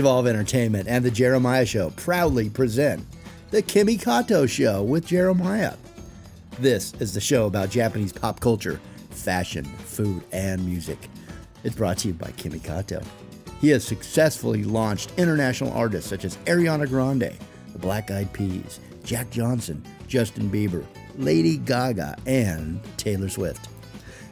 [0.00, 3.04] Evolve Entertainment and The Jeremiah Show proudly present
[3.50, 5.74] The Kimi Kato Show with Jeremiah.
[6.58, 8.80] This is the show about Japanese pop culture,
[9.10, 11.10] fashion, food, and music.
[11.64, 13.02] It's brought to you by Kimi Kato.
[13.60, 17.36] He has successfully launched international artists such as Ariana Grande,
[17.70, 20.86] the Black Eyed Peas, Jack Johnson, Justin Bieber,
[21.18, 23.68] Lady Gaga, and Taylor Swift.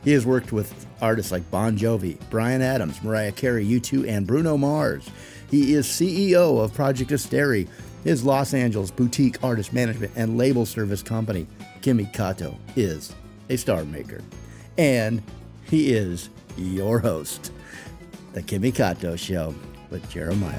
[0.03, 4.57] He has worked with artists like Bon Jovi, Bryan Adams, Mariah Carey, U2, and Bruno
[4.57, 5.11] Mars.
[5.51, 7.67] He is CEO of Project Asteri,
[8.05, 11.47] his Los Angeles boutique artist management and label service company.
[11.81, 13.15] Kimi Kato is
[13.49, 14.21] a star maker.
[14.77, 15.23] And
[15.63, 17.51] he is your host,
[18.35, 19.55] The Kimi Kato Show
[19.89, 20.59] with Jeremiah.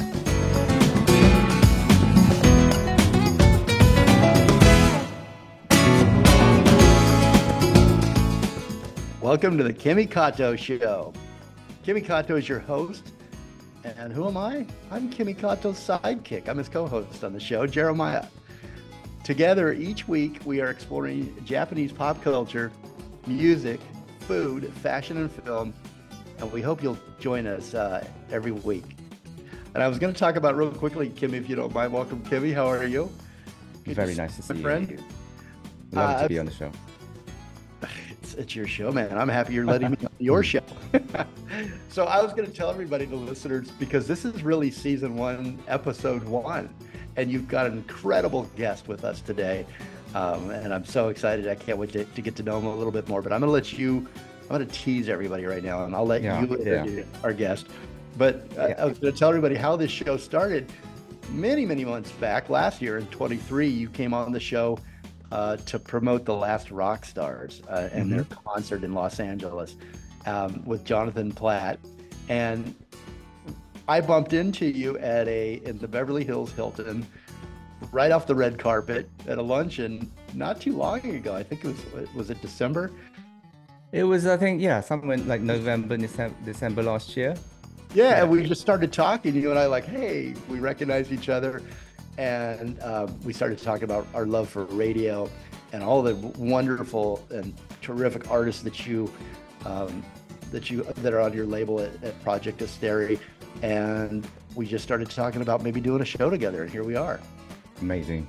[9.22, 11.14] Welcome to the Kimi Kato Show.
[11.84, 13.12] Kimi Kato is your host.
[13.84, 14.66] And who am I?
[14.92, 16.50] I'm Kimi Kato's sidekick.
[16.50, 18.26] I'm his co host on the show, Jeremiah.
[19.24, 22.72] Together, each week, we are exploring Japanese pop culture,
[23.26, 23.80] music,
[24.22, 25.74] food, fashion, and film.
[26.40, 28.98] And we hope you'll join us uh, every week.
[29.74, 31.94] And I was going to talk about real quickly, Kimi, if you don't mind.
[31.94, 32.52] Welcome, Kimi.
[32.52, 33.10] How are you?
[33.86, 34.90] Good Very nice to see friend.
[34.90, 34.98] you.
[35.92, 36.72] Love uh, to be on the show.
[38.30, 39.18] It's, it's your show, man.
[39.18, 40.62] I'm happy you're letting me on your show.
[41.90, 45.58] so I was going to tell everybody, the listeners, because this is really season one,
[45.68, 46.70] episode one,
[47.16, 49.66] and you've got an incredible guest with us today.
[50.14, 51.48] Um, and I'm so excited.
[51.48, 53.24] I can't wait to, to, get to know him a little bit more.
[53.24, 54.08] But I'm going to let you,
[54.44, 57.04] I'm going to tease everybody right now, and I'll let yeah, you yeah.
[57.24, 57.66] our guest.
[58.16, 58.76] But uh, yeah.
[58.78, 60.72] I was going to tell everybody how this show started.
[61.32, 64.78] Many, many months back, last year in 23, you came on the show
[65.32, 68.16] uh, to promote the last rock stars uh, and mm-hmm.
[68.18, 69.76] their concert in Los Angeles
[70.26, 71.80] um, with Jonathan Platt.
[72.28, 72.76] And
[73.88, 77.06] I bumped into you at a in the Beverly Hills Hilton,
[77.92, 81.36] right off the red carpet at a luncheon not too long ago.
[81.36, 82.92] I think it was was it December.
[83.92, 87.36] It was, I think, yeah, somewhere like November, December, last year.
[87.96, 89.34] Yeah, yeah, and we just started talking.
[89.34, 91.64] You and I, like, hey, we recognize each other
[92.20, 95.30] and uh, we started talking about our love for radio
[95.72, 99.12] and all the wonderful and terrific artists that you
[99.66, 100.04] um,
[100.52, 103.20] that you that are on your label at, at Project Asteri,
[103.62, 107.22] and we just started talking about maybe doing a show together, and here we are.
[107.82, 108.28] Amazing,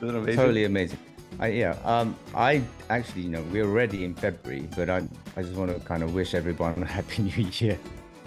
[0.00, 0.36] amazing?
[0.36, 0.98] totally amazing.
[1.40, 5.02] I, yeah, um, I actually, you know, we're already in February, but I,
[5.36, 7.78] I just want to kind of wish everyone a happy new year.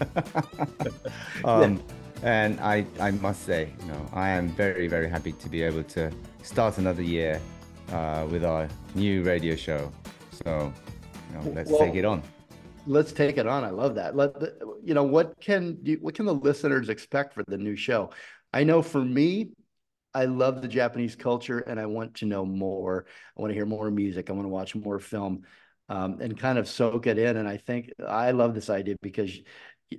[1.45, 5.49] um, yeah and I, I must say, you know, I am very, very happy to
[5.49, 6.11] be able to
[6.43, 7.41] start another year
[7.91, 9.91] uh, with our new radio show.
[10.43, 10.73] So,
[11.29, 12.23] you know, let's well, take it on.
[12.87, 13.63] Let's take it on.
[13.63, 14.15] I love that.
[14.15, 17.75] Let the, you know what can you, what can the listeners expect for the new
[17.75, 18.11] show?
[18.53, 19.49] I know for me,
[20.13, 23.05] I love the Japanese culture and I want to know more.
[23.37, 24.29] I want to hear more music.
[24.29, 25.43] I want to watch more film
[25.89, 27.35] um, and kind of soak it in.
[27.37, 29.37] And I think I love this idea because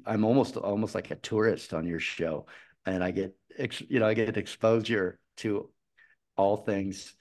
[0.05, 2.47] I'm almost almost like a tourist on your show,
[2.85, 3.35] and I get
[3.89, 5.71] you know I get exposure to
[6.37, 7.15] all things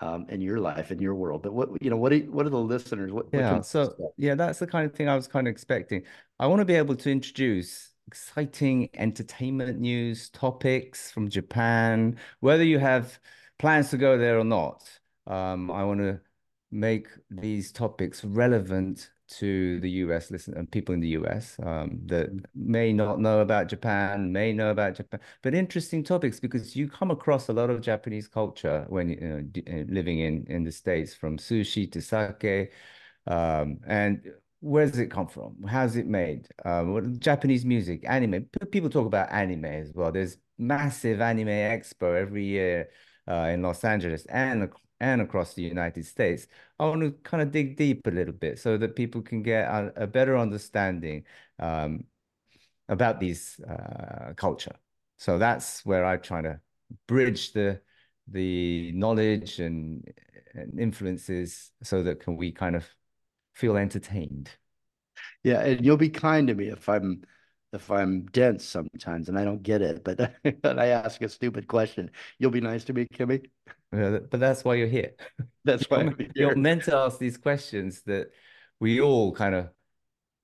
[0.00, 1.42] um, in your life in your world.
[1.42, 3.12] But what you know, what are, what are the listeners?
[3.12, 6.02] What, yeah, what so yeah, that's the kind of thing I was kind of expecting.
[6.38, 12.78] I want to be able to introduce exciting entertainment news topics from Japan, whether you
[12.78, 13.18] have
[13.58, 14.82] plans to go there or not.
[15.26, 16.20] Um, I want to
[16.70, 22.28] make these topics relevant to the US listen and people in the US um, that
[22.54, 27.10] may not know about Japan, may know about Japan, but interesting topics because you come
[27.10, 31.14] across a lot of Japanese culture when you know uh, living in in the states,
[31.14, 32.72] from sushi to sake,
[33.26, 34.22] um, and
[34.60, 35.62] where does it come from?
[35.68, 36.48] How's it made?
[36.64, 38.46] Um, what, Japanese music, anime.
[38.70, 40.10] People talk about anime as well.
[40.12, 42.88] There's massive anime expo every year
[43.28, 44.70] uh, in Los Angeles and
[45.00, 46.46] and across the United States,
[46.78, 49.66] I want to kind of dig deep a little bit so that people can get
[49.68, 51.24] a, a better understanding
[51.58, 52.04] um,
[52.88, 54.76] about these uh, culture.
[55.18, 56.60] So that's where I try to
[57.06, 57.80] bridge the
[58.28, 60.04] the knowledge and,
[60.54, 62.84] and influences so that can we kind of
[63.54, 64.50] feel entertained.
[65.42, 67.22] Yeah, and you'll be kind to me if I'm
[67.72, 70.34] if I'm dense sometimes and I don't get it, but
[70.64, 72.10] I ask a stupid question.
[72.38, 73.42] You'll be nice to me, Kimi.
[73.96, 75.12] Yeah, but that's why you're here.
[75.64, 78.30] That's why you're, you're meant to ask these questions that
[78.78, 79.70] we all kind of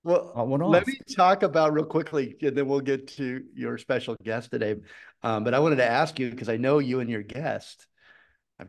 [0.04, 0.32] well,
[0.68, 4.76] let me talk about real quickly, and then we'll get to your special guest today.
[5.22, 7.86] Um, but I wanted to ask you because I know you and your guest.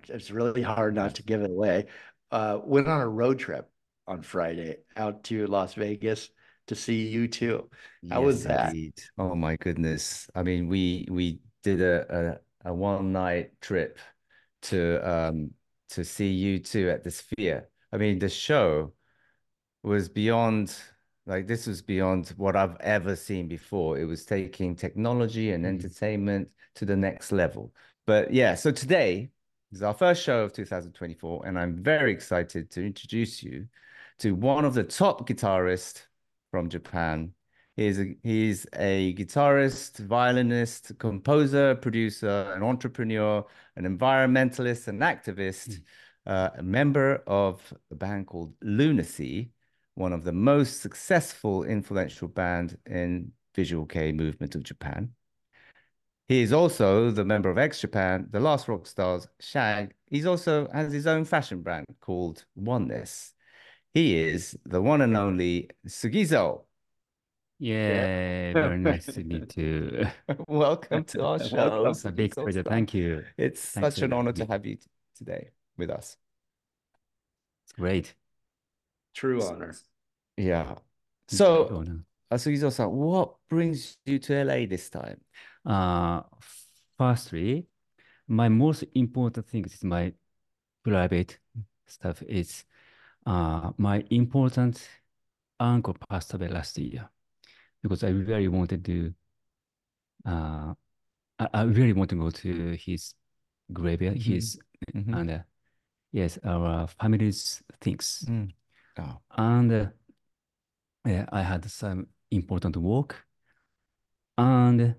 [0.10, 1.88] It's really hard not to give it away.
[2.30, 3.68] Uh, went on a road trip
[4.08, 6.30] on Friday out to Las Vegas
[6.68, 7.68] to see U2.
[8.10, 8.70] How yes, was that?
[8.70, 8.94] Indeed.
[9.18, 10.30] Oh my goodness.
[10.36, 13.98] I mean, we we did a a, a one night trip
[14.64, 15.52] to um
[15.90, 17.70] to see U2 at the Sphere.
[17.92, 18.94] I mean, the show
[19.84, 20.76] was beyond
[21.26, 23.98] like this was beyond what I've ever seen before.
[23.98, 25.76] It was taking technology and mm-hmm.
[25.76, 27.74] entertainment to the next level.
[28.06, 29.30] But yeah, so today
[29.72, 33.68] is our first show of 2024, and I'm very excited to introduce you
[34.20, 36.04] to one of the top guitarists
[36.52, 37.34] from Japan.
[37.76, 45.82] He's a, he's a guitarist, violinist, composer, producer, an entrepreneur, an environmentalist, an activist, mm.
[46.28, 49.50] uh, a member of a band called Luna Sea,
[49.96, 55.12] one of the most successful, influential band in visual kei movement of Japan.
[56.28, 59.94] He is also the member of X Japan, the last rock stars, Shag.
[60.10, 63.34] He's also has his own fashion brand called Oneness.
[63.94, 66.64] He is the one and only Sugizo.
[67.64, 70.06] Yeah, very nice to meet you.
[70.50, 71.86] Welcome to our show.
[71.86, 72.62] It's a big pleasure.
[72.62, 73.24] Thank you.
[73.38, 74.80] It's Thanks such an honor to have you
[75.16, 76.18] today with us.
[77.64, 78.16] It's great.
[79.16, 79.74] True honor.
[80.36, 80.76] Yeah.
[81.30, 81.86] So,
[82.34, 85.22] Sugizo-san, what brings you to LA this time?
[85.66, 86.24] Uh,
[86.98, 87.68] firstly,
[88.28, 90.12] my most important thing is my
[90.84, 91.40] private
[91.88, 92.66] stuff It's
[93.26, 94.86] uh, my important
[95.62, 97.10] uncle passed away last year
[97.84, 99.14] because I really wanted to
[100.26, 100.74] uh,
[101.40, 103.14] I, I really want to go to his
[103.72, 104.34] graveyard, mm-hmm.
[104.34, 104.60] his
[104.96, 105.14] mm-hmm.
[105.14, 105.40] and uh,
[106.12, 108.26] yes, our family's things.
[108.28, 108.52] Mm.
[109.00, 109.18] Oh.
[109.38, 109.86] And uh,
[111.06, 113.26] yeah, I had some important work
[114.38, 114.96] and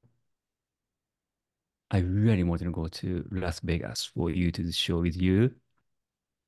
[1.90, 5.54] I really wanted to go to Las Vegas for U2 show with you.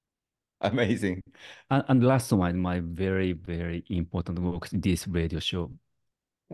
[0.61, 1.23] Amazing.
[1.71, 5.71] And, and last one, my very, very important work, this radio show.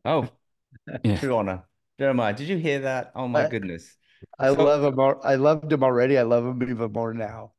[0.04, 0.28] Oh,
[1.04, 1.18] yeah.
[1.18, 1.64] true honor.
[1.98, 3.12] Jeremiah, did you hear that?
[3.14, 3.96] Oh my I, goodness.
[4.38, 4.98] I so, love him.
[5.22, 6.18] I loved him already.
[6.18, 7.52] I love him even more now.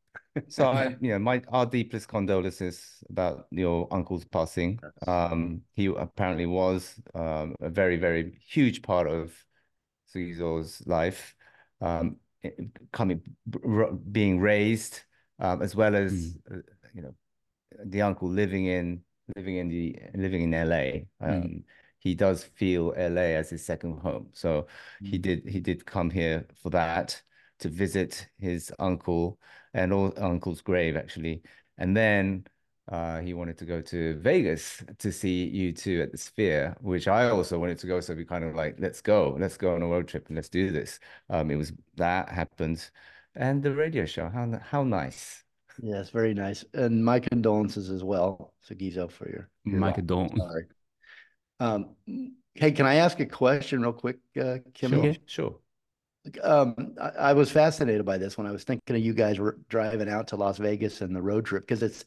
[0.47, 4.80] so I, you know, my our deepest condolences about your uncle's passing.
[5.07, 9.33] Um, he apparently was um, a very, very huge part of
[10.13, 11.35] Sugizo's life,
[11.81, 12.18] um,
[12.91, 13.21] coming,
[14.12, 15.01] being raised,
[15.39, 16.13] um, as well as
[16.51, 16.63] mm.
[16.94, 17.13] you know,
[17.85, 19.01] the uncle living in
[19.35, 21.25] living in the living in LA.
[21.25, 21.63] Um, mm.
[22.03, 24.67] He does feel LA as his second home, so
[25.01, 25.07] mm.
[25.07, 27.21] he did he did come here for that
[27.59, 29.39] to visit his uncle
[29.73, 31.44] and all uncle's grave actually,
[31.77, 32.45] and then
[32.91, 37.29] uh, he wanted to go to Vegas to see U2 at the Sphere, which I
[37.29, 38.01] also wanted to go.
[38.01, 40.49] So we kind of like, let's go, let's go on a road trip and let's
[40.49, 40.99] do this.
[41.29, 42.89] Um, it was that happened,
[43.35, 44.29] and the radio show.
[44.29, 45.44] How how nice.
[45.81, 46.65] Yes, very nice.
[46.73, 50.65] And my condolences as well, Sugizo, for your, your my condolences.
[51.63, 51.95] Um,
[52.56, 54.92] hey, can I ask a question real quick, uh, Kim?
[54.92, 55.15] Sure.
[55.25, 55.56] sure.
[56.44, 59.57] Um, I, I was fascinated by this when I was thinking of you guys were
[59.69, 62.04] driving out to Las Vegas and the road trip because it's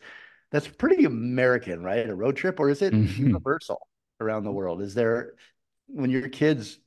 [0.50, 2.08] that's pretty American, right?
[2.08, 3.26] A road trip, or is it mm-hmm.
[3.28, 3.88] universal
[4.20, 4.82] around the world?
[4.82, 5.32] Is there
[5.86, 6.78] when your kids?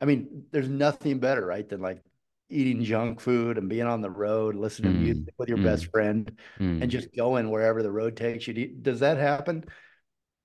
[0.00, 2.02] I mean, there's nothing better, right, than like
[2.48, 4.94] eating junk food and being on the road, listening mm.
[4.96, 5.64] to music with your mm.
[5.64, 6.82] best friend, mm.
[6.82, 8.68] and just going wherever the road takes you.
[8.80, 9.64] Does that happen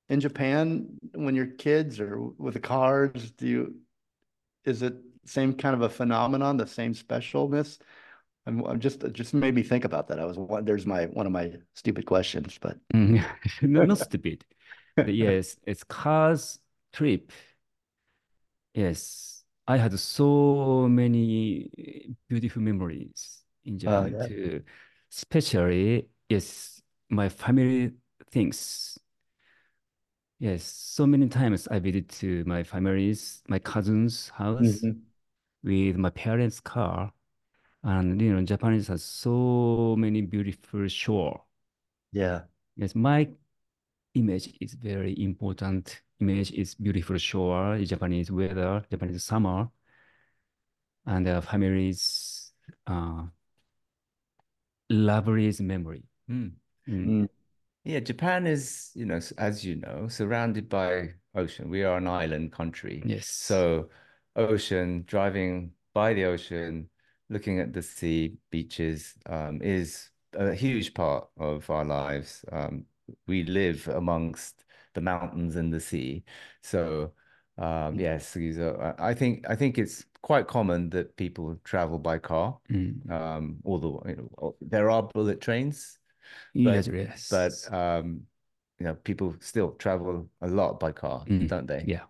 [0.10, 3.32] in Japan when your kids or with the cars?
[3.32, 3.76] Do you?
[4.66, 7.80] Is it same kind of a phenomenon, the same specialness?
[8.46, 10.20] I'm, I'm just just made me think about that.
[10.20, 10.66] I was one.
[10.66, 13.24] There's my one of my stupid questions, but mm-hmm.
[13.72, 14.44] no, not stupid.
[14.96, 16.60] But yes, it's cars
[16.92, 17.32] trip.
[18.74, 24.28] Yes, I had so many beautiful memories in oh, Japan yeah.
[24.28, 24.64] too.
[25.12, 27.92] Especially, yes, my family
[28.32, 28.98] things.
[30.40, 35.00] Yes, so many times I visit to my family's, my cousin's house mm-hmm.
[35.64, 37.12] with my parents' car
[37.84, 41.44] and you know Japanese has so many beautiful shore.
[42.12, 42.42] Yeah.
[42.76, 43.30] Yes, my
[44.16, 46.02] image is very important.
[46.20, 49.70] Image is beautiful shore, Japanese weather, Japanese summer,
[51.06, 52.52] and uh, families
[52.88, 53.24] uh,
[54.90, 56.04] lovely memory.
[56.30, 56.52] Mm.
[56.88, 57.30] Mm.
[57.84, 61.70] Yeah, Japan is, you know, as you know, surrounded by ocean.
[61.70, 63.02] We are an island country.
[63.06, 63.28] Yes.
[63.28, 63.90] So
[64.36, 66.90] ocean, driving by the ocean,
[67.30, 72.44] looking at the sea, beaches, um, is a huge part of our lives.
[72.52, 72.86] Um,
[73.28, 76.24] we live amongst the mountains and the sea,
[76.62, 77.14] so
[77.58, 78.00] um, mm.
[78.00, 78.38] yes,
[79.00, 82.60] I think I think it's quite common that people travel by car.
[82.72, 83.10] Mm.
[83.12, 86.00] Um, although you know, there are bullet trains,
[86.54, 87.28] but, yes, yes.
[87.30, 88.22] but um,
[88.80, 91.84] you know, people still travel a lot by car, Mm, don't they?
[91.88, 92.04] Yeah.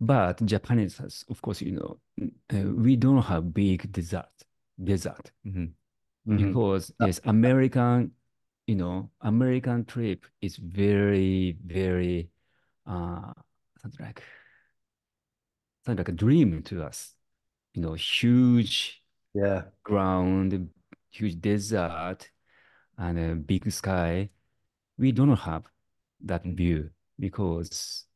[0.00, 1.98] But Japanese, has- of course, you know,
[2.52, 4.30] uh, we don't have big desert,
[4.82, 5.72] desert Mhm.
[6.26, 6.36] Mhm.
[6.36, 8.12] because yes, American,
[8.66, 12.30] you know, American trip is very, very,
[12.86, 13.32] uh,
[13.80, 14.22] something like,
[15.84, 17.14] something like a dream to us.
[17.74, 19.02] You know, huge
[19.34, 19.64] Yeah.
[19.82, 20.70] ground,
[21.10, 22.30] huge desert,
[22.98, 24.30] and a big sky.
[24.98, 25.64] We don't have
[26.24, 26.56] that Mm.
[26.56, 28.06] view because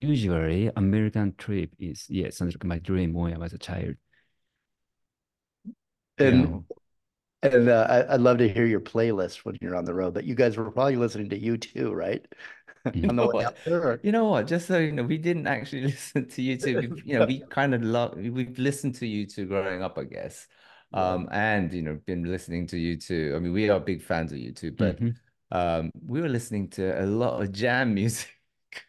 [0.00, 3.96] usually American trip is yes, something like my dream when I was a child.
[6.18, 6.60] And Yeah.
[7.42, 10.14] and uh, I, I'd love to hear your playlist when you're on the road.
[10.14, 12.26] But you guys were probably listening to you too, right?
[12.92, 13.46] The know what?
[13.46, 13.82] out there.
[13.82, 14.46] or- You know what?
[14.46, 16.92] Just so you know, we didn't actually listen to U2.
[17.04, 20.46] You know, we kind of love we've listened to U2 growing up, I guess.
[20.94, 21.14] Yeah.
[21.14, 23.34] Um, and you know, been listening to U2.
[23.34, 25.14] I mean, we are big fans of U2, but Mhm.
[25.50, 28.30] um, we were listening to a lot of jam music.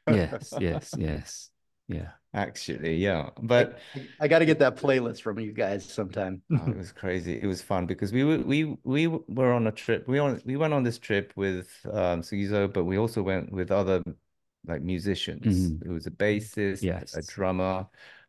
[0.07, 1.49] Yes, yes, yes.
[1.87, 2.11] Yeah.
[2.33, 3.29] Actually, yeah.
[3.41, 6.41] But I, I got to get that playlist from you guys sometime.
[6.51, 7.39] Oh, it was crazy.
[7.41, 10.07] It was fun because we were we we were on a trip.
[10.07, 13.71] We on we went on this trip with um Sugizo, but we also went with
[13.71, 14.03] other
[14.67, 15.45] like musicians.
[15.45, 15.81] Mhm.
[15.85, 17.13] It was a bassist, yes.
[17.13, 17.27] a Yes.
[17.27, 17.87] drummer,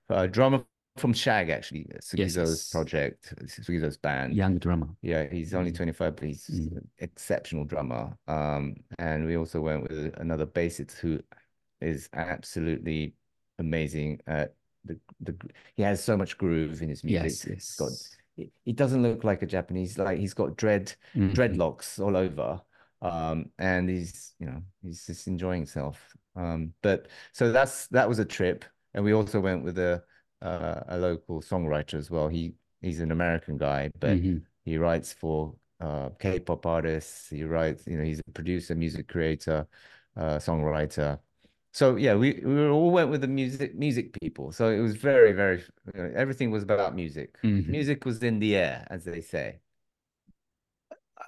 [0.09, 0.65] a drummer
[0.97, 2.71] from Shag actually, Sugizo's yes.
[2.71, 4.35] project, Sugizo's band.
[4.35, 4.89] Young drummer.
[5.03, 5.77] Yeah, he's only Mhm.
[5.77, 8.17] 25, but he's an exceptional drummer.
[8.27, 11.21] Um, and we also went with another bassist who
[11.81, 13.15] is absolutely
[13.59, 15.35] amazing at the the
[15.75, 17.23] he has so much groove in his music.
[17.25, 17.91] Yes, He's got
[18.37, 18.51] yes.
[18.65, 21.35] he, doesn't look like a Japanese, like he's got dread Mhm.
[21.35, 22.61] dreadlocks all over.
[23.03, 26.17] Um, and he's, you know, he's just enjoying himself.
[26.35, 28.65] Um, but so that's that was a trip.
[28.95, 30.03] And we also went with a
[30.43, 32.29] uh, a local songwriter as well.
[32.29, 34.43] He he's an American guy, but Mhm.
[34.65, 37.29] he writes for uh, K-pop artists.
[37.31, 39.67] He writes, you know, he's a producer, music creator,
[40.17, 41.19] uh, songwriter.
[41.73, 44.53] So yeah, we, we all went with the music music people.
[44.53, 45.63] So it was very, very
[45.95, 47.37] you know, everything was about music.
[47.43, 47.69] Mhm.
[47.71, 49.61] Music was in the air, as they say.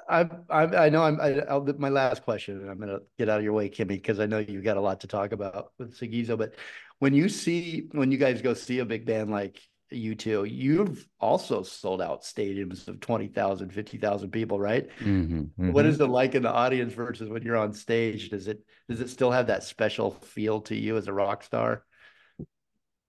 [0.09, 3.39] I, I I know I'm I, I'll, my last question, and I'm gonna get out
[3.39, 5.99] of your way, Kimi, because I know you've got a lot to talk about with
[5.99, 6.39] Sugizo.
[6.39, 6.55] But
[6.99, 9.61] when you see when you guys go see a big band like
[9.91, 14.89] U2, you've also sold out stadiums of 20,000, 50,000 people, right?
[15.01, 15.51] Mhm.
[15.67, 15.89] What Mhm.
[15.91, 18.31] is it like in the audience versus when you're on stage?
[18.31, 21.85] Does it does it still have that special feel to you as a rock star?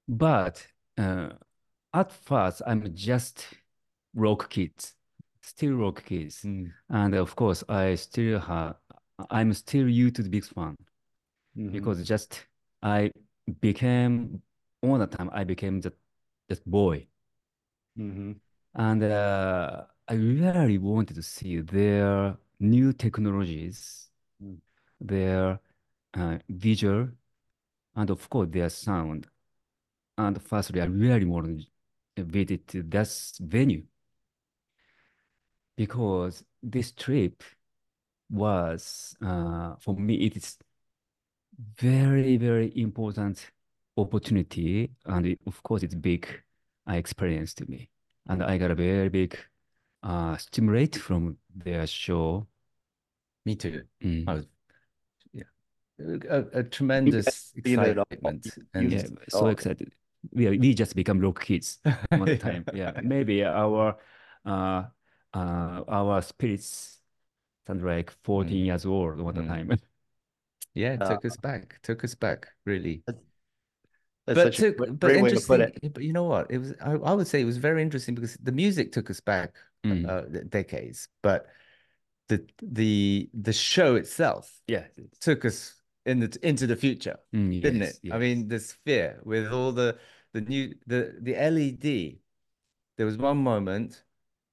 [0.07, 1.29] But uh,
[1.93, 3.45] at first, I'm just
[4.15, 4.95] rock kids,
[5.49, 6.43] still rock kids.
[6.43, 6.71] Mm.
[6.89, 8.75] And of course, I still have,
[9.29, 10.75] I'm still U2 the big fan
[11.55, 11.71] Mhm.
[11.73, 12.47] because just
[12.81, 13.11] I
[13.61, 14.41] became,
[14.81, 15.95] all the time, I became just,
[16.49, 17.07] just boy.
[17.97, 18.39] Mhm.
[18.75, 24.09] And uh, I really wanted to see their new technologies,
[24.41, 24.57] Mm.
[25.01, 25.59] their
[26.13, 27.09] uh, visual,
[27.95, 29.27] and of course their sound.
[30.17, 31.67] And firstly, I really wanted
[32.15, 33.83] to visit this venue
[35.79, 37.41] because this trip
[38.29, 40.57] was, uh, for me, it is
[41.77, 43.49] very, very important
[43.95, 44.91] opportunity.
[45.05, 46.27] And it- of course, it's big
[46.89, 47.89] uh, experience to me.
[48.27, 49.37] And I got a very big
[50.03, 52.45] uh, stimulate from their show.
[53.45, 53.83] Me too.
[54.03, 54.27] Mm.
[54.27, 54.45] I was,
[55.31, 55.43] yeah,
[56.29, 58.47] a, a tremendous seen excitement.
[58.73, 59.47] And Yeah, so Oh.
[59.47, 59.93] excited.
[60.33, 61.79] We are, we just become rock kids
[62.11, 62.65] one time.
[62.73, 63.97] Yeah, maybe our
[64.45, 64.83] uh,
[65.33, 67.01] uh, our spirits
[67.67, 69.43] sound like 14 years old one Mm.
[69.47, 69.71] time.
[70.73, 73.03] yeah, it Uh, took us back, took us back, really.
[74.25, 75.61] That's but such a took, but great way to put interesting.
[75.61, 75.93] it.
[75.93, 76.51] But you know what?
[76.51, 79.19] It was I, I would say it was very interesting because the music took us
[79.19, 79.55] back
[79.85, 80.05] Mm.
[80.07, 81.47] uh, decades, but
[82.27, 84.85] the the the show itself Yeah.
[85.21, 88.13] took us in the into the future, Mm, didn't yes, it?
[88.13, 89.97] I mean, the sphere with all the
[90.33, 92.19] the new the the LED.
[92.97, 94.03] There was one moment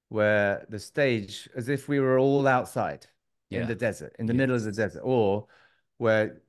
[0.09, 3.05] where the stage, as if we were all outside
[3.51, 5.47] in the desert, in the middle of the desert, or
[5.97, 6.41] where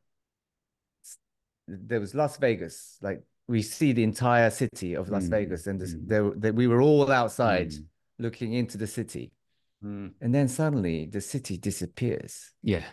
[1.67, 5.81] there was Las Vegas, like we see the entire city of Las Mm, Vegas, and
[5.81, 6.09] this, mm.
[6.09, 7.85] there, there we were all outside Mm.
[8.19, 9.33] looking into the city,
[9.85, 10.15] Mm.
[10.21, 12.85] and then suddenly the city disappears Yeah.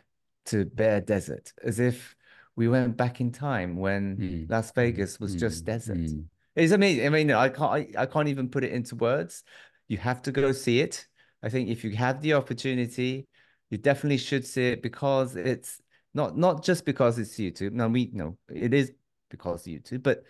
[0.45, 2.15] to bare desert, as if
[2.55, 6.25] we went back in time when Mm, Las Vegas was just Mm, desert.
[6.55, 7.05] It's amazing.
[7.05, 9.43] I mean, I can't I, I can't even put it into words.
[9.87, 11.07] You have to go see it.
[11.43, 13.27] I think if you have the opportunity,
[13.69, 15.81] you definitely should see it because it's
[16.13, 17.69] not not just because it's U2.
[17.71, 18.91] No, we know it is
[19.29, 20.23] because of U2, but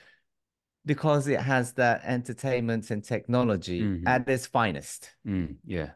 [0.85, 4.03] because it has that entertainment and technology Mhm.
[4.07, 5.15] at its finest.
[5.25, 5.91] Mm, yeah.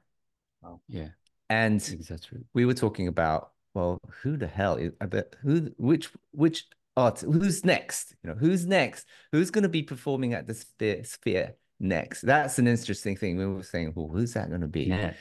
[0.88, 1.10] Yeah.
[1.50, 2.40] And Exactly.
[2.54, 7.22] we were talking about well, who the hell is I bet who which which art
[7.22, 8.16] who's next?
[8.24, 9.08] You know, who's next?
[9.32, 12.22] Who's going to be performing at the sphere, sphere next?
[12.22, 13.38] That's an interesting thing.
[13.38, 14.84] We were saying, well, who's that going to be?
[14.84, 15.14] Yeah.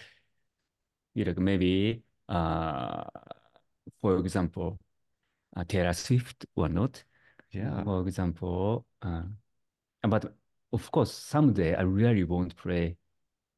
[1.15, 3.05] You know, maybe uh
[4.00, 4.79] for example
[5.57, 7.03] uh, Taylor Swift or not.
[7.50, 7.83] Yeah.
[7.83, 9.23] For example, uh,
[10.03, 10.35] but
[10.73, 12.97] of course someday I really won't play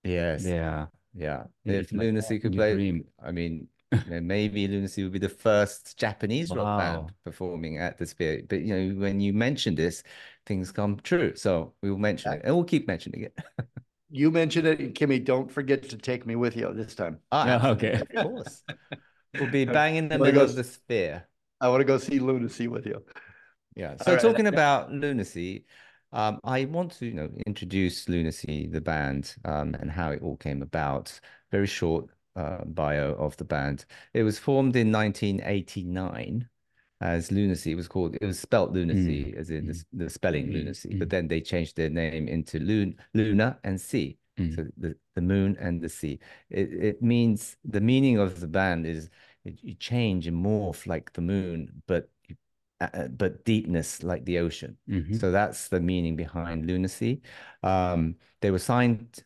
[0.05, 0.45] Yes.
[0.45, 0.87] Yeah.
[1.13, 3.05] Yeah, If Luna Sea could play, dream.
[3.23, 7.79] I mean, you know, maybe Luna Sea would be the first Japanese rock band performing
[7.79, 8.43] at the Sphere.
[8.49, 10.03] But you know, when you mention this,
[10.47, 11.35] things come true.
[11.35, 13.39] So we will mention it, and we'll keep mentioning it.
[14.13, 15.21] You mentioned it, and Kimi.
[15.21, 17.21] Don't forget to take me with you this time.
[17.31, 17.93] Ah, Yeah, okay.
[17.93, 18.65] of course.
[19.39, 21.29] We'll be banging the middle go of the Sphere.
[21.61, 23.05] I want to go see Luna Sea with you.
[23.77, 23.95] Yeah.
[24.03, 24.21] So right.
[24.21, 25.65] talking about Luna Sea,
[26.13, 30.23] um, I want to, you know, introduce Luna Sea, the band, um, and how it
[30.23, 31.21] all came about.
[31.53, 33.85] Very short uh, bio of the band.
[34.15, 36.49] It was formed in 1989
[37.01, 37.73] as Lunacy.
[37.73, 38.17] It was called.
[38.21, 40.91] It was spelt Lunacy, as in the, the spelling Mm, Lunacy.
[40.91, 40.99] mm.
[40.99, 44.19] But then they changed their name into Lun Luna and Sea.
[44.39, 44.55] Mm.
[44.57, 46.19] So the, the moon and the sea.
[46.51, 49.11] It it means the meaning of the band is
[49.45, 52.09] it, you change and morph like the moon, but
[52.81, 54.77] uh, uh, but deepness like the ocean.
[54.89, 55.19] Mhm.
[55.21, 57.21] So that's the meaning behind Luna Sea.
[57.63, 59.23] Um, they were signed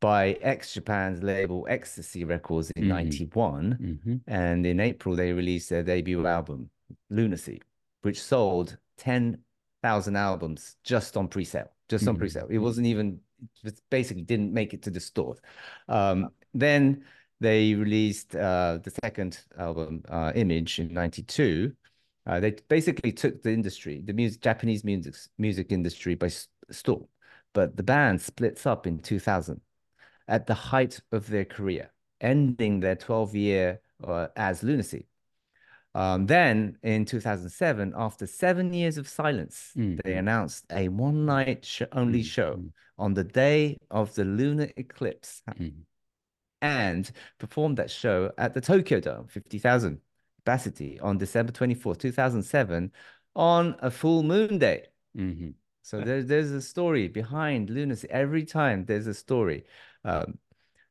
[0.00, 2.88] by X Japan's label Extasy Records in Mhm.
[2.88, 3.78] 91.
[3.80, 4.20] Mhm.
[4.26, 6.70] And in April, they released their debut album,
[7.10, 7.60] Luna Sea,
[8.02, 12.18] which sold 10,000 albums just on pre-sale, just on Mhm.
[12.18, 12.46] pre-sale.
[12.48, 13.20] It wasn't even,
[13.64, 15.40] it basically didn't make it to the stores.
[15.88, 17.04] Um, then
[17.40, 21.74] they released uh, the second album, uh, Image, in 92.
[22.26, 26.28] Uh, they basically took the industry, the music, Japanese music, music industry by
[26.70, 27.06] storm.
[27.54, 29.60] But the band splits up in 2000
[30.28, 35.06] at the height of their career, ending their 12 year uh, as Luna Sea.
[35.94, 40.18] Um, then in 2007, after seven years of silence, Mm, they mm.
[40.18, 42.72] announced a one night sh- only Mm, show mm.
[42.98, 45.72] on the day of the lunar eclipse Mm.
[46.60, 50.00] and performed that show at the Tokyo Dome, 50,000
[50.36, 52.92] capacity on December 24, 2007,
[53.34, 54.86] on a full moon day.
[55.16, 55.54] Mhm.
[55.82, 58.08] So there's there's a story behind Luna Sea.
[58.10, 59.64] Every time there's a story.
[60.08, 60.38] Um,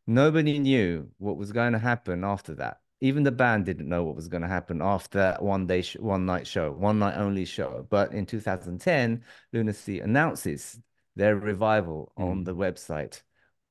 [0.06, 2.82] nobody knew what was going to happen after that.
[3.02, 5.98] Even the band didn't know what was going to happen after that one day, sh-
[5.98, 7.86] one night show, one night only show.
[7.90, 10.80] But in 2010, Luna Sea announces
[11.16, 12.46] their revival on Mm.
[12.46, 13.22] the website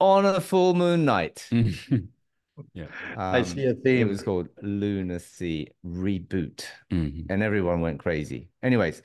[0.00, 1.48] on a full moon night.
[2.72, 2.86] Yeah.
[3.18, 7.26] I see a Um, It was called Luna Sea Reboot Mhm.
[7.28, 8.48] and everyone went crazy.
[8.62, 9.02] Anyways,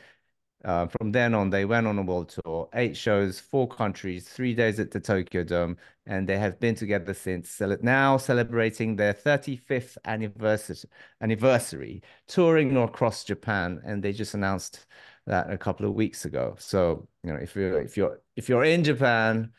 [0.63, 4.53] uh, from then on, they went on a world tour, eight shows, four countries, three
[4.53, 5.75] days at the Tokyo Dome,
[6.11, 10.89] and they have been together since now celebrating their 35th anniversary,
[11.21, 14.87] anniversary touring across Japan and they just announced
[15.25, 16.55] that a couple of weeks ago.
[16.59, 19.53] So you know if you're if you're if you're in Japan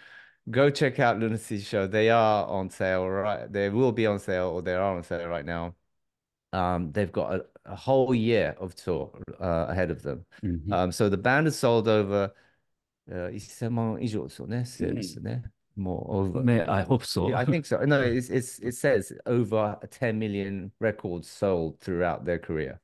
[0.51, 1.87] go check out Luna Sea show.
[1.87, 5.29] They are on sale right they will be on sale or they are on sale
[5.29, 5.75] right now.
[6.53, 9.11] Um, they've got a, a, whole year of tour
[9.41, 10.27] uh, ahead of them.
[10.43, 10.73] Mm -hmm.
[10.75, 12.31] um, so the band has sold over
[13.11, 13.31] uh,
[15.77, 16.43] もう over.
[16.43, 17.29] May I hope so.
[17.29, 17.79] Yeah, I think so.
[17.85, 22.81] No, it's, it's it says over 10 million records sold throughout their career.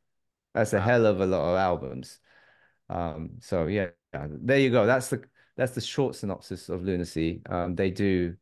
[0.54, 2.20] That's a hell of a lot of albums.
[2.88, 4.86] Um, so yeah, yeah, there you go.
[4.86, 5.22] That's the
[5.56, 7.42] that's the short synopsis of Luna Sea.
[7.48, 8.36] Um, they do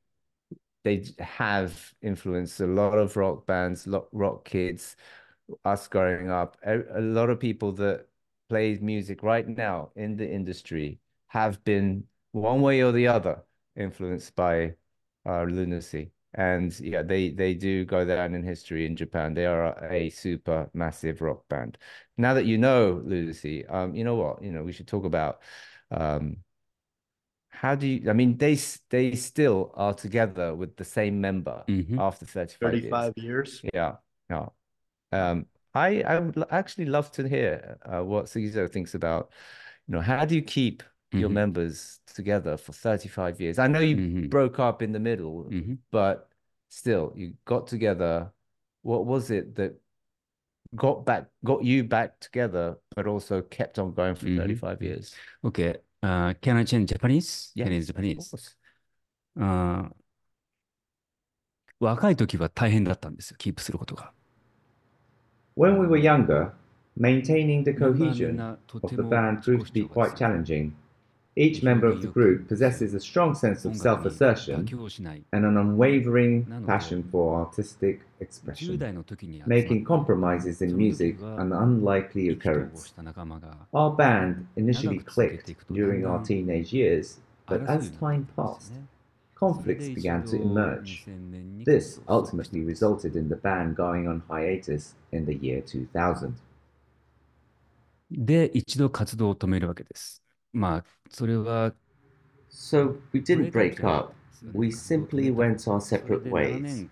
[0.84, 4.96] they have influenced a lot of rock bands, rock kids,
[5.64, 6.56] us growing up.
[6.64, 8.06] A, a lot of people that
[8.48, 13.42] play music right now in the industry have been one way or the other
[13.76, 14.74] influenced by
[15.26, 16.10] uh, Luna Sea.
[16.34, 19.32] And yeah, they they do go down in history in Japan.
[19.34, 21.78] They are a super massive rock band.
[22.18, 24.42] Now that you know Luna Sea, um, you know what?
[24.42, 25.40] You know we should talk about
[25.90, 26.38] um,
[27.48, 28.10] how do you?
[28.10, 28.58] I mean, they
[28.90, 31.98] they still are together with the same member Mhm.
[31.98, 32.82] after 35 years.
[32.82, 33.60] 35 years.
[33.72, 33.96] Yeah,
[34.30, 34.48] yeah.
[35.12, 39.32] Um, I I would actually love to hear uh, what Sugizo thinks about,
[39.86, 41.18] you know, how do you keep mm-hmm.
[41.18, 43.58] your members together for 35 years.
[43.58, 44.26] I know you mm-hmm.
[44.28, 45.74] broke up in the middle, mm-hmm.
[45.90, 46.28] but
[46.68, 48.32] still, you got together.
[48.82, 49.74] What was it that
[50.74, 54.38] got back, got you back together, but also kept on going for mm-hmm.
[54.38, 55.14] 35 years?
[55.44, 55.76] Okay.
[56.02, 57.50] Uh, can I change Japanese?
[57.54, 58.54] Yeah, Can I Japanese?
[59.40, 59.88] Uh,
[65.78, 66.54] we were younger,
[66.96, 68.58] maintaining the cohesion of
[68.92, 70.74] the band proved to be quite challenging.
[71.35, 74.67] Each member of the group possesses a strong sense of self assertion
[75.31, 78.77] and an unwavering passion for artistic expression,
[79.45, 82.93] making compromises in music an unlikely occurrence.
[83.73, 88.73] Our band initially clicked during our teenage years, but as time passed,
[89.33, 91.05] conflicts began to emerge.
[91.63, 96.35] This ultimately resulted in the band going on hiatus in the year 2000.
[98.11, 100.21] で、一度活動を止めるわけです。
[102.48, 104.14] so we didn't break up.
[104.52, 106.84] We simply went our separate ways.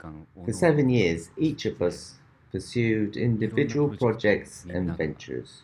[0.45, 2.17] For seven years, each of us
[2.53, 5.63] pursued individual projects and ventures.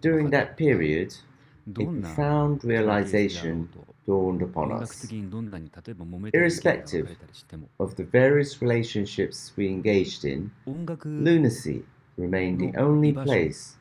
[0.00, 1.14] During that period,
[1.68, 3.68] a profound realization
[4.06, 5.06] dawned upon us.
[6.32, 7.16] Irrespective
[7.78, 10.50] of the various relationships we engaged in,
[11.04, 11.82] Luna Sea
[12.16, 13.76] remained the only place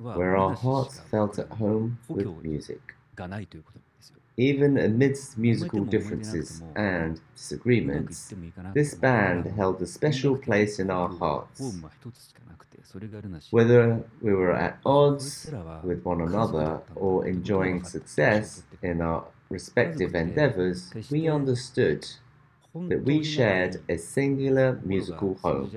[0.00, 2.94] where our hearts felt at home with music.
[4.36, 8.32] Even amidst musical differences and disagreements,
[8.72, 11.76] this band held a special place in our hearts.
[13.50, 15.50] Whether we were at odds
[15.82, 22.06] with one another or enjoying success in our respective endeavors, we understood
[22.74, 25.70] that we shared a singular musical home,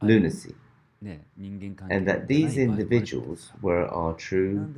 [0.00, 0.54] Luna Sea
[1.02, 4.74] and that these individuals were our true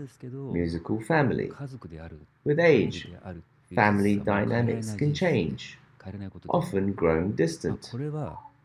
[0.52, 1.50] musical family.
[2.44, 3.08] With age,
[3.74, 5.78] family dynamics can change,
[6.48, 7.92] often grown distant.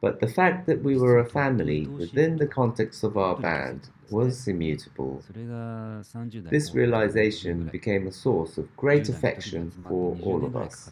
[0.01, 4.47] But the fact that we were a family within the context of our band was
[4.47, 5.23] immutable.
[6.51, 10.91] This realization became a source of great affection for all of us.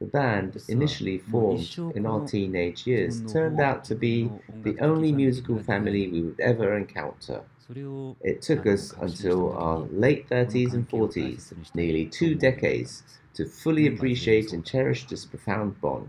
[0.00, 4.30] かって The band, initially formed in our teenage years, turned out to be
[4.62, 7.42] the only musical family we would ever encounter.
[7.66, 13.02] それを It took us until our late 30s and 40s, nearly two decades,
[13.34, 16.08] to fully appreciate and cherish this profound bond.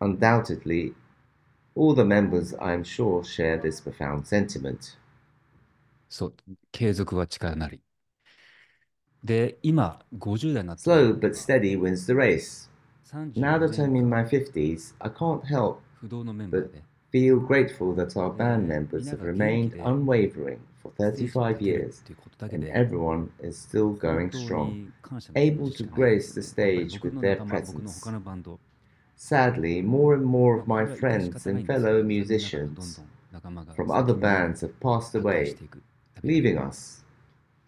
[0.00, 0.94] Undoubtedly,
[1.74, 4.96] all the members, I am sure, share this profound sentiment.
[6.08, 6.34] そう、
[6.72, 7.80] 継続は力なり。
[9.22, 12.70] で、今、50代になって、 Slow but steady wins the race.
[13.35, 15.81] Now that I'm in my 50s, I can't help
[16.49, 16.71] but
[17.11, 22.03] feel grateful that our band members have remained unwavering for 35 years
[22.51, 24.91] and everyone is still going strong,
[25.35, 28.05] able to grace the stage with their presence.
[29.15, 32.99] Sadly, more and more of my friends and fellow musicians
[33.75, 35.55] from other bands have passed away,
[36.21, 37.04] leaving us.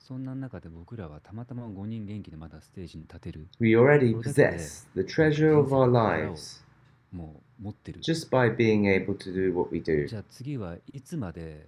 [0.08, 3.46] そんな中で僕らはたまたま5人元気でまだステージに立てる。
[3.60, 6.63] We already possess the treasure of our lives
[7.12, 8.00] もう持ってる。
[8.00, 10.08] just by being able to do what we do.
[10.08, 11.67] じゃあ次はいつまで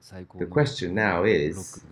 [0.00, 1.84] 最高 The question now is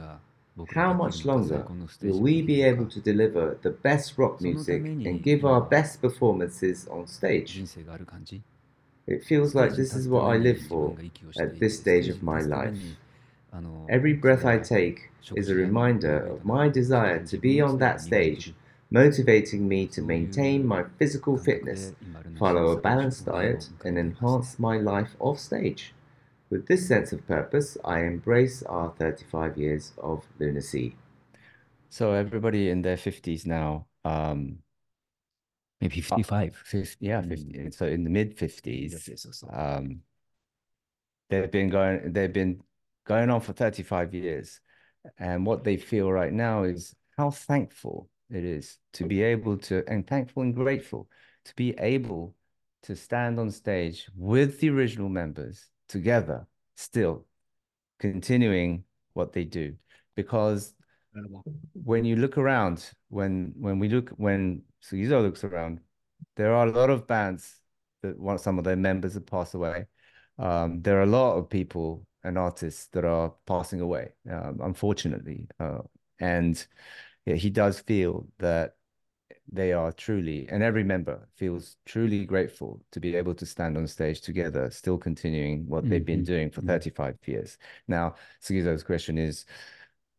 [0.73, 1.67] how much longer
[2.01, 6.89] will we be able to deliver the best rock music and give our best performances
[6.89, 7.49] on stage?
[7.49, 8.41] 人生がある感じ
[9.07, 10.97] It feels like this is what I live for
[11.39, 12.75] at this stage of my life.
[13.89, 18.53] Every breath I take is a reminder of my desire to be on that stage,
[18.91, 21.93] motivating me to maintain my physical fitness,
[22.39, 25.95] follow a balanced diet, and enhance my life off stage.
[26.51, 30.95] With this sense of purpose, I embrace our 35 years of Luna Sea.
[31.89, 34.59] So, everybody in their 50s now, um,
[35.81, 36.17] maybe ah.
[36.17, 36.57] 55.
[36.65, 37.59] 50, yeah, 50.
[37.59, 37.71] Hmm.
[37.71, 40.03] So, in the mid 50s, um,
[41.31, 42.61] they've been going, they've been
[43.07, 44.61] going on for thirty-five years,
[45.19, 49.83] and what they feel right now is how thankful it is to be able to,
[49.89, 51.09] and thankful and grateful
[51.45, 52.35] to be able
[52.83, 57.25] to stand on stage with the original members together, still
[57.99, 59.75] continuing what they do,
[60.17, 60.75] because
[61.73, 65.81] when you look around, when when we look when Sugizo looks around,
[66.37, 67.59] there are a lot of bands
[68.03, 69.87] that want some of their members have passed away.
[70.39, 75.49] Um, there are a lot of people and artists that are passing away, um, unfortunately,
[75.61, 75.81] uh,
[76.21, 76.67] and
[77.27, 78.77] yeah, he does feel that
[79.53, 83.87] they are truly, and every member feels truly grateful to be able to stand on
[83.87, 86.67] stage together, still continuing what they've been Mhm, doing for mhm.
[86.67, 87.59] 35 years.
[87.89, 89.47] Now, Sugizo's question is,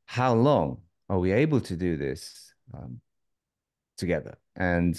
[0.05, 3.01] how long are we able to do this um,
[3.97, 4.37] together?
[4.55, 4.95] And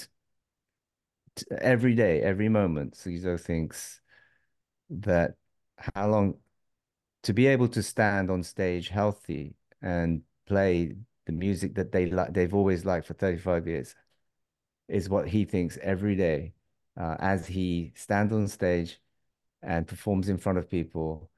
[1.37, 4.01] t- every day, every moment, Sugizo thinks
[4.91, 5.37] that
[5.95, 6.37] how long
[7.23, 10.95] to be able to stand on stage healthy and play
[11.27, 13.95] the music that they like, they've always liked for 35 years,
[14.89, 16.53] is what he thinks every day
[16.99, 19.01] uh, as he stands on stage
[19.63, 21.31] and performs in front of people,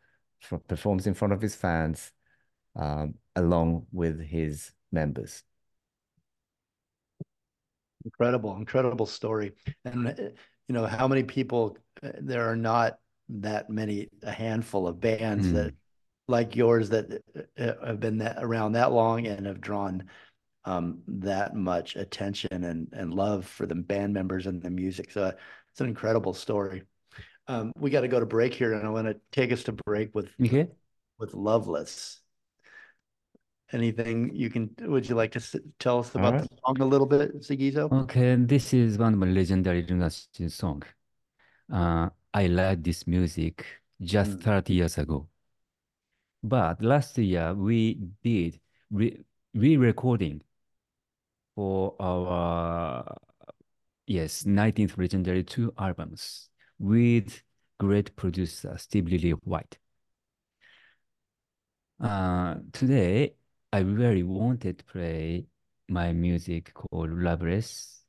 [0.68, 2.12] performs in front of his fans,
[2.76, 5.42] um, along with his members.
[8.04, 9.52] Incredible, incredible story.
[9.84, 10.14] And uh,
[10.68, 12.98] you know, how many people uh, there are not
[13.40, 15.52] that many, a handful of bands Mm.
[15.54, 15.74] that
[16.28, 20.04] like yours that uh, uh, have been that, around that long and have drawn
[20.64, 25.10] um, that much attention and and love for the band members and the music.
[25.10, 25.32] So
[25.70, 26.82] it's an incredible story.
[27.48, 29.72] Um, we got to go to break here, and I want to take us to
[29.72, 30.68] break with Okay.
[31.18, 32.20] with Loveless.
[33.72, 36.42] Anything you can, would you like to s- tell us about right.
[36.42, 37.88] the song a little bit, Sugizo?
[38.02, 40.82] Okay, this is one of my legendary Lunatic song.
[41.72, 43.66] Uh, I like this music
[44.00, 44.42] just Mm.
[44.42, 45.28] 30 years ago.
[46.42, 50.42] But last year we did re re-recording
[51.54, 53.16] for our
[54.06, 57.42] yes 19th legendary two albums with
[57.78, 59.78] great producer Steve Lillywhite.
[62.00, 63.34] Uh, today
[63.72, 65.46] I really wanted to play
[65.88, 68.04] my music called Loveless,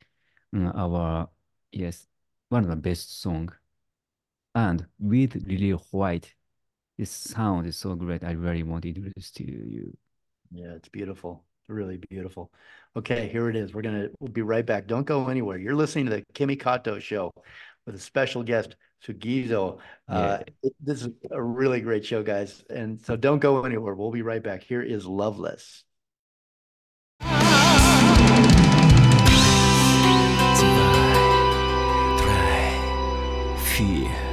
[0.56, 1.30] mm, our
[1.72, 2.08] yes
[2.50, 3.50] one of the best song,
[4.56, 6.34] and with Lily White.
[6.98, 8.24] This sound is so great.
[8.24, 9.98] I really want to introduce to you.
[10.52, 11.44] Yeah, it's beautiful.
[11.68, 12.52] Really beautiful.
[12.96, 13.74] Okay, here it is.
[13.74, 14.88] We're gonna we'll be right back.
[14.88, 15.58] Don't go anywhere.
[15.58, 17.32] You're listening to the Kimi Kato show
[17.86, 19.80] with a special guest, Sugizo.
[20.08, 22.64] Uh, it- this is a really great show, guys.
[22.70, 23.96] And so don't go anywhere.
[23.96, 24.64] We'll be right back.
[24.64, 25.84] Here is Loveless.
[33.76, 34.31] Fear, eyes,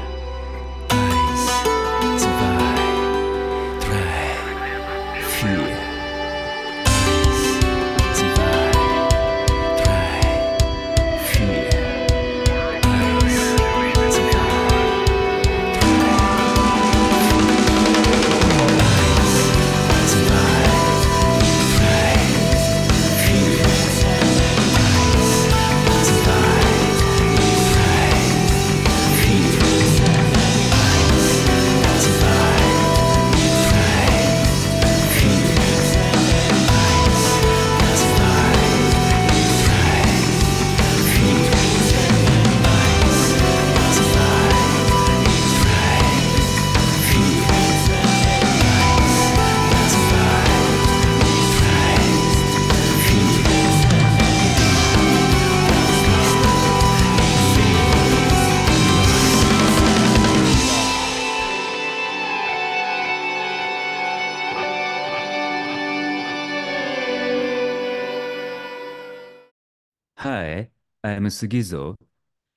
[71.30, 71.94] Sugizo.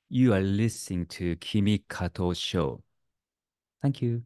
[0.09, 2.83] You are listening to Kimi Kato Show.
[3.81, 4.23] Thank you.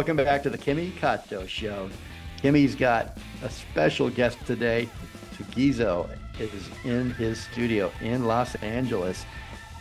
[0.00, 1.90] Welcome back to the Kimi Kato Show.
[2.40, 4.88] Kimi's got a special guest today.
[5.36, 6.08] Sugizo
[6.38, 9.26] is in his studio in Los Angeles.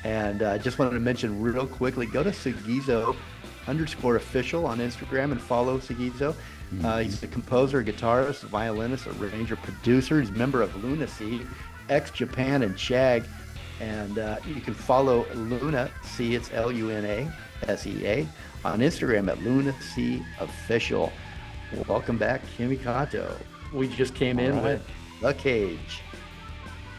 [0.03, 3.15] And I uh, just wanted to mention real quickly go to Sugizo
[3.65, 6.35] underscore official on Instagram and follow Sugizo.
[6.83, 10.19] Uh, he's a composer, guitarist, violinist, arranger, producer.
[10.19, 11.47] He's a member of Lunacy,
[11.87, 13.23] X Japan, and Shag.
[13.79, 17.31] And uh, you can follow Luna, C, it's L U N A
[17.69, 18.27] S E A,
[18.63, 21.11] on Instagram at Luna Sea Official.
[21.87, 23.35] Welcome back, Kimi Kato.
[23.73, 24.63] We just came in All right.
[24.63, 24.81] with
[25.21, 26.01] The Cage.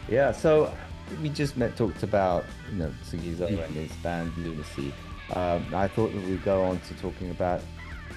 [0.07, 0.73] Yeah, so
[1.21, 4.93] we just met, talked about you know Sugizo and his band Luna Sea.
[5.33, 7.61] Um, I thought that we'd go on to talking about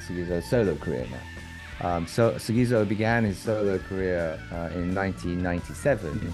[0.07, 1.97] Sugizo's solo career now.
[1.97, 6.33] Um, so Sugizo began his solo career uh, in 1997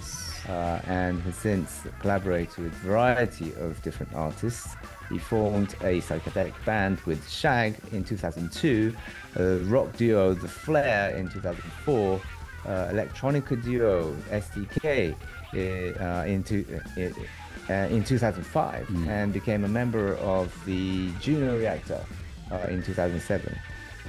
[0.49, 4.77] uh, and has since collaborated with a variety of different artists.
[5.11, 8.95] He formed a psychedelic band with Shag in 2002,
[9.37, 12.21] a rock duo The Flare in 2004,
[12.65, 15.15] uh, electronica duo SDK
[15.53, 16.65] uh, in, two,
[16.97, 17.01] uh,
[17.73, 19.09] uh, in 2005, Mm.
[19.09, 22.01] and became a member of the Juno Reactor
[22.53, 23.53] uh, in 2007.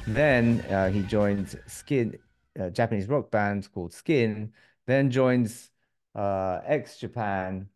[0.08, 2.18] Then uh, he joined Skin,
[2.56, 4.52] a Japanese rock band called Skin,
[4.86, 5.72] then joins
[6.16, 7.68] uh, X Japan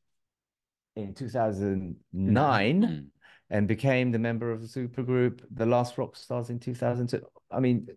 [0.95, 3.14] in 2009うん。
[3.49, 7.21] And became the member of the supergroup The Last Rockstars in 2002.
[7.51, 7.87] I mean,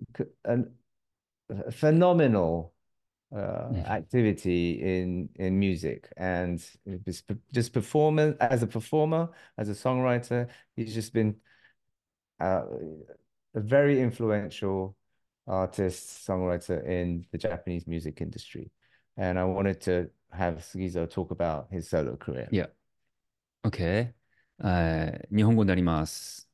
[0.44, 0.70] an,
[1.48, 2.74] a phenomenal
[3.34, 3.87] uh, Mhm.
[3.87, 6.64] activity in in music and
[7.52, 11.34] just, performance as a performer, as a songwriter, he's just been
[12.40, 12.64] uh,
[13.54, 14.96] a very influential
[15.46, 18.70] artist, songwriter in the Japanese music industry.
[19.16, 22.48] And I wanted to have Sugizo talk about his solo career.
[22.50, 22.68] いや、
[23.62, 24.14] OK。
[24.60, 26.48] 日本語になります。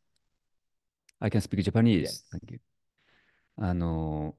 [1.21, 2.25] I can speak Japanese.
[2.31, 2.61] Thank you.
[3.57, 4.37] あの、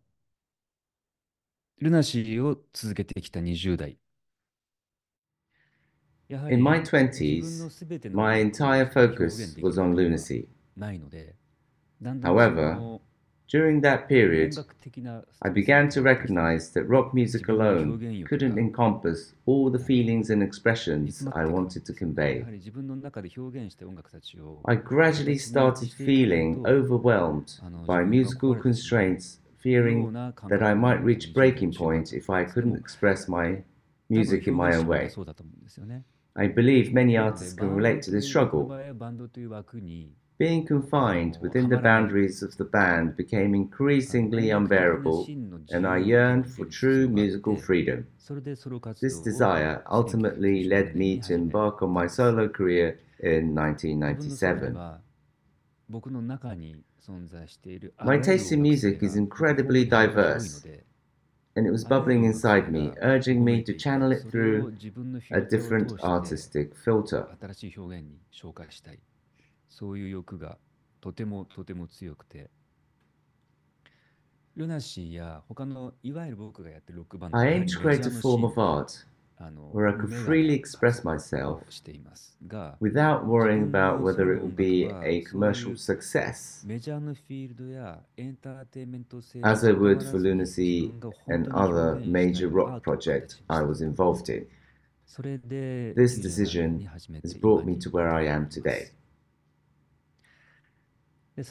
[1.79, 3.97] ルナシーを続けてきた20代。
[6.49, 10.47] In my 20s, my entire focus was on lunacy.
[12.23, 12.99] However,
[13.47, 14.57] During that period,
[15.41, 21.25] I began to recognize that rock music alone couldn't encompass all the feelings and expressions
[21.33, 22.43] I wanted to convey.
[24.65, 30.11] I gradually started feeling overwhelmed by musical constraints, fearing
[30.47, 33.61] that I might reach breaking point if I couldn't express my
[34.09, 35.11] music in my own way.
[36.35, 38.63] I believe many artists can relate to this struggle.
[40.37, 45.29] Being confined within the boundaries of the band became increasingly unbearable,
[45.71, 48.07] and I yearned for true musical freedom.
[48.99, 54.77] This desire ultimately led me to embark on my solo career in 1997.
[58.03, 60.65] My taste in music is incredibly diverse,
[61.55, 64.75] and it was bubbling inside me, urging me to channel it through
[65.31, 67.25] a different artistic filter.
[69.69, 70.57] そういう欲が
[71.01, 72.49] とてもとても強くて、
[74.55, 79.05] ルナシーや他のいわゆる僕がやってるロックバンド aim to create a form of art
[79.73, 81.61] where I could freely express myself
[82.79, 86.87] without worrying about whether it would be a commercial success, as
[89.65, 90.93] I would for Luna Sea
[91.27, 94.47] and other major rock projects I was involved in.
[95.17, 96.89] This decision
[97.21, 98.91] has brought me to where I am today.
[101.37, 101.43] In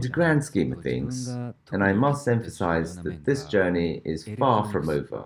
[0.00, 4.90] the grand scheme of things, and I must emphasize that this journey is far from
[4.90, 5.24] over.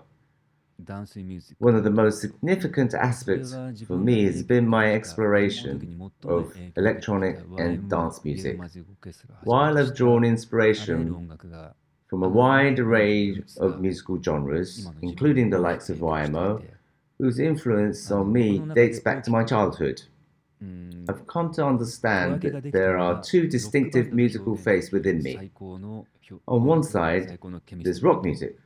[1.58, 3.54] One of the most significant aspects
[3.86, 8.58] for me has been my exploration of electronic and dance music.
[9.44, 11.32] While I've drawn inspiration
[12.08, 16.62] from a wide array of musical genres, including the likes of YMO,
[17.18, 20.02] whose influence on me dates back to my childhood.
[21.08, 25.50] I've come to understand that there are two distinctive musical faiths within me.
[26.46, 27.38] On one side,
[27.72, 28.56] there's rock music,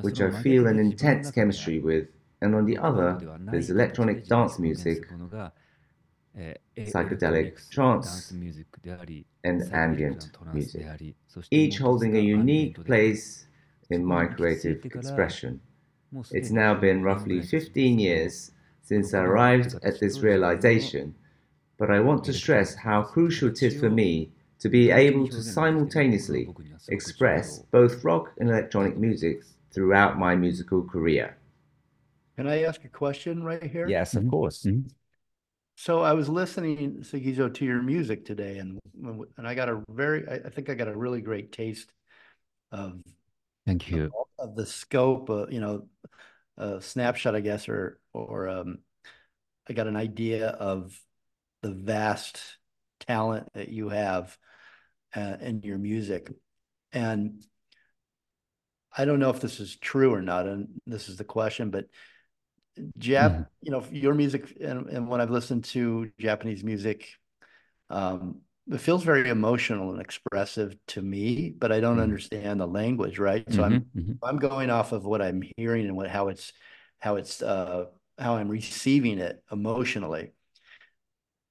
[0.00, 2.08] which I feel an intense chemistry with,
[2.40, 3.18] and on the other,
[3.50, 5.08] there's electronic dance music
[6.78, 8.32] psychedelic trance,
[9.44, 10.86] and ambient music,
[11.50, 13.46] each holding a unique place
[13.90, 15.60] in my creative expression.
[16.30, 18.52] It's now been roughly 15 years
[18.82, 21.14] since I arrived at this realization,
[21.82, 25.42] but I want to stress how crucial it is for me to be able to
[25.42, 26.46] simultaneously
[26.88, 29.42] express both rock and electronic music
[29.74, 31.36] throughout my musical career.
[32.36, 33.88] Can I ask a question right here?
[33.88, 34.30] Yes, of Mhm.
[34.30, 34.62] course.
[34.62, 34.92] Mhm.
[35.74, 38.78] So I was listening, Sugizo, to your music today, and
[39.36, 41.90] and I got a very, I I think I got a really great taste
[42.70, 43.02] of
[43.66, 44.12] Thank you.
[44.38, 45.88] of the scope, uh, you know,
[46.56, 48.78] a snapshot, I guess, or or um,
[49.68, 50.96] I got an idea of
[51.62, 52.40] the vast
[53.00, 54.36] talent that you have
[55.14, 56.32] uh, in your music,
[56.92, 57.44] and
[58.96, 61.86] I don't know if this is true or not, and this is the question, but
[62.98, 63.46] Jap, Mhm.
[63.60, 67.08] you know, your music, and, and when I've listened to Japanese music,
[67.90, 68.40] um,
[68.70, 72.02] it feels very emotional and expressive to me, but I don't Mhm.
[72.02, 73.50] understand the language, right?
[73.52, 74.18] So I'm Mhm, mhm.
[74.22, 76.52] I'm going off of what I'm hearing and what how it's
[77.00, 77.86] how it's uh
[78.18, 80.32] how I'm receiving it emotionally.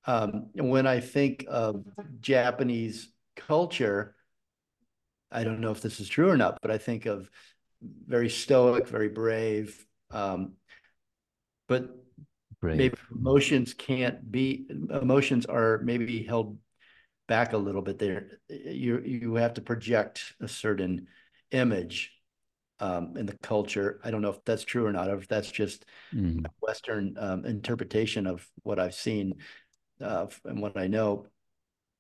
[0.06, 1.84] Um, when I think of
[2.20, 4.16] Japanese culture,
[5.32, 7.30] I don't know if this is true or not, but I think of
[7.82, 9.86] very stoic, very brave.
[10.12, 10.54] Um,
[11.68, 11.89] but
[12.60, 12.78] Brave.
[12.78, 14.68] maybe emotions can't be
[15.02, 16.58] emotions are maybe held
[17.28, 18.39] back a little bit there.
[18.49, 21.08] You you have to project a certain
[21.52, 22.12] image
[22.80, 24.02] um, in the culture.
[24.04, 26.45] I don't know if that's true or not, or if that's just Mhm.
[26.62, 29.36] Western um, interpretation of what I've seen
[30.02, 31.28] uh, and what I know.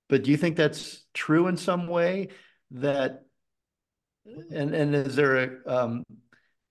[0.09, 2.29] But do you think that's true in some way
[2.71, 3.23] that
[4.51, 6.03] And and is there a um,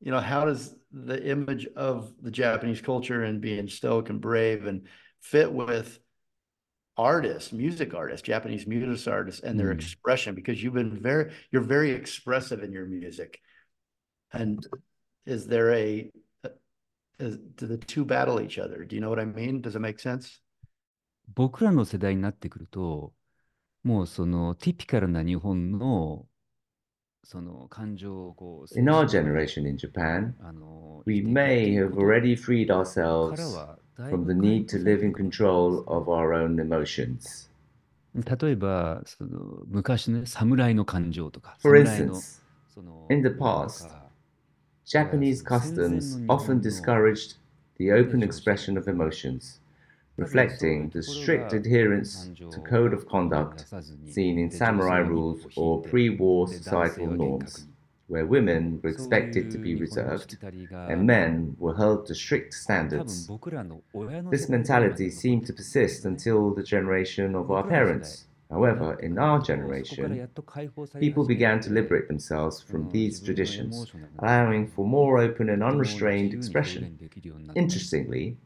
[0.00, 4.66] you know, how does the image of the Japanese culture and being stoic and brave
[4.66, 4.86] and
[5.20, 5.98] fit with
[6.96, 9.74] artists, music artists, Japanese music artists, and their Mm.
[9.74, 10.34] expression?
[10.34, 13.40] Because you've been very, you're very expressive in your music.
[14.32, 14.66] And
[15.26, 16.10] is there a,
[17.18, 18.84] is, do the two battle each other?
[18.84, 19.60] Do you know what I mean?
[19.60, 20.40] Does it make sense?
[21.34, 23.12] 僕らの世代になってくると、
[23.82, 26.26] もうそのティピカルな日本の
[27.24, 34.18] その感情をこう In our generation in Japan, あの we may have already freed から ourselves はだい from
[34.24, 37.50] ぶ the 解 need 放 to され live て in control of our own emotions.
[38.14, 42.42] 例えば、その昔のね、侍の感情とか、For 侍の instance,
[42.74, 44.10] その in the と past, か
[44.84, 47.36] Japanese customs often discouraged
[47.78, 49.59] the open expression of emotions,
[50.20, 53.64] reflecting the strict adherence to code of conduct
[54.06, 57.66] seen in samurai rules or pre-war societal norms,
[58.06, 60.36] where women were expected to be reserved
[60.90, 63.30] and men were held to strict standards.
[64.30, 68.26] This mentality seemed to persist until the generation of our parents.
[68.50, 70.28] However, in our generation,
[70.98, 76.98] people began to liberate themselves from these traditions, allowing for more open and unrestrained expression.
[77.54, 78.36] Interestingly,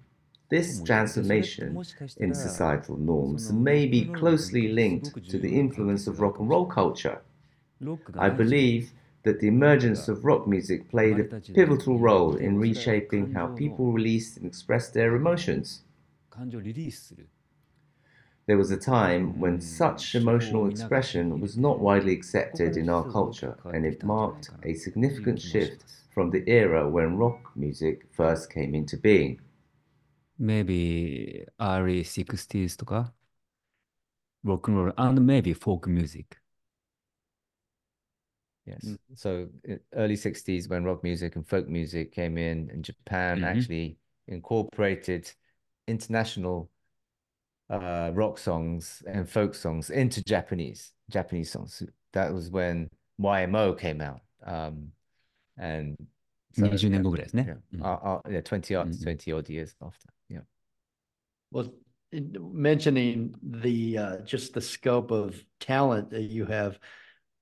[0.55, 1.82] this transformation
[2.18, 7.22] in societal norms may be closely linked to the influence of rock and roll culture.
[8.16, 8.92] I believe
[9.24, 14.36] that the emergence of rock music played a pivotal role in reshaping how people release
[14.36, 15.82] and express their emotions.
[18.46, 23.57] There was a time when such emotional expression was not widely accepted in our culture,
[23.64, 25.82] and it marked a significant shift.
[26.12, 29.40] from the era when rock music first came into being
[30.39, 33.12] maybe early 60s とか、
[34.45, 36.39] rock and roll and maybe folk music.
[38.66, 38.85] Yes.
[38.85, 38.99] Mm.
[39.14, 39.49] So
[39.93, 43.45] early 60s when rock music and folk music came in and Japan Mhm.
[43.45, 45.30] actually incorporated
[45.87, 46.70] international
[47.70, 51.82] uh, rock songs and folk songs into Japanese Japanese songs.
[52.12, 54.20] That was when YMO came out.
[54.43, 54.93] Um,
[55.57, 56.07] and so,
[56.57, 59.03] 20年 yeah, 後ぐらいですね yeah, うん uh, uh, yeah, 20 odd, Mhm.
[59.03, 60.09] 20 odd years after.
[60.30, 60.41] Yeah.
[61.51, 61.72] Well,
[62.11, 66.80] in- mentioning the uh, just the scope of talent that you have,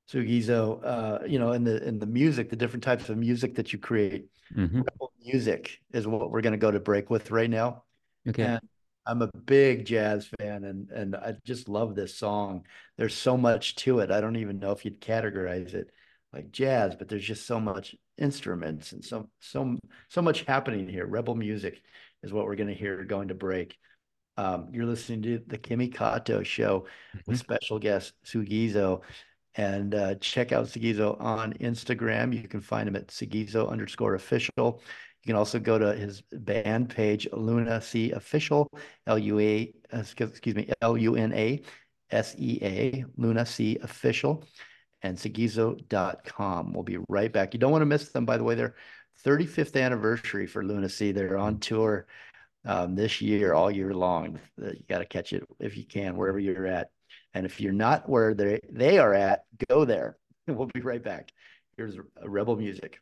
[0.10, 3.74] Sugizo, uh, you know, in the in the music, the different types of music that
[3.74, 4.30] you create.
[4.56, 7.84] うんうん Rebel music is what we're going to go to break with right now.
[8.28, 8.44] Okay.
[8.44, 8.62] And
[9.06, 12.66] I'm a big jazz fan, and and I just love this song.
[12.98, 14.12] There's so much to it.
[14.12, 15.92] I don't even know if you'd categorize it
[16.34, 19.77] like jazz, but there's just so much instruments and so so
[20.09, 21.07] so much happening here.
[21.07, 21.83] Rebel music
[22.23, 23.77] is what we're going to hear going to break.
[24.37, 26.87] Um, you're listening to the Kimi Kato show
[27.27, 29.03] with special guest Sugizo.
[29.55, 32.33] And uh, check out Sugizo on Instagram.
[32.33, 34.81] You can find him at Sugizo underscore official.
[35.23, 38.71] You can also go to his band page, Luna Sea Official,
[39.07, 41.61] L U A, uh, excuse me, L U N A
[42.11, 44.43] S E A, Luna Sea Official,
[45.03, 46.73] and Sugizo.com.
[46.73, 47.55] We'll be right back.
[47.55, 48.55] You don't want to miss them, by the way.
[48.55, 48.75] Their
[49.25, 51.13] 35th anniversary for Luna Sea.
[51.13, 52.07] They're on tour
[52.65, 54.39] um, this year, all year long.
[54.61, 56.91] Uh, You got to catch it if you can, wherever you're at.
[57.35, 60.17] And if you're not where they they are at, go there.
[60.49, 61.31] We'll be right back.
[61.77, 62.99] Here's Rebel Music.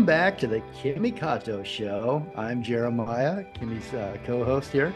[0.00, 2.26] Welcome back to the Kimi Kato Show.
[2.34, 4.94] I'm Jeremiah, Kimi's uh, co-host here.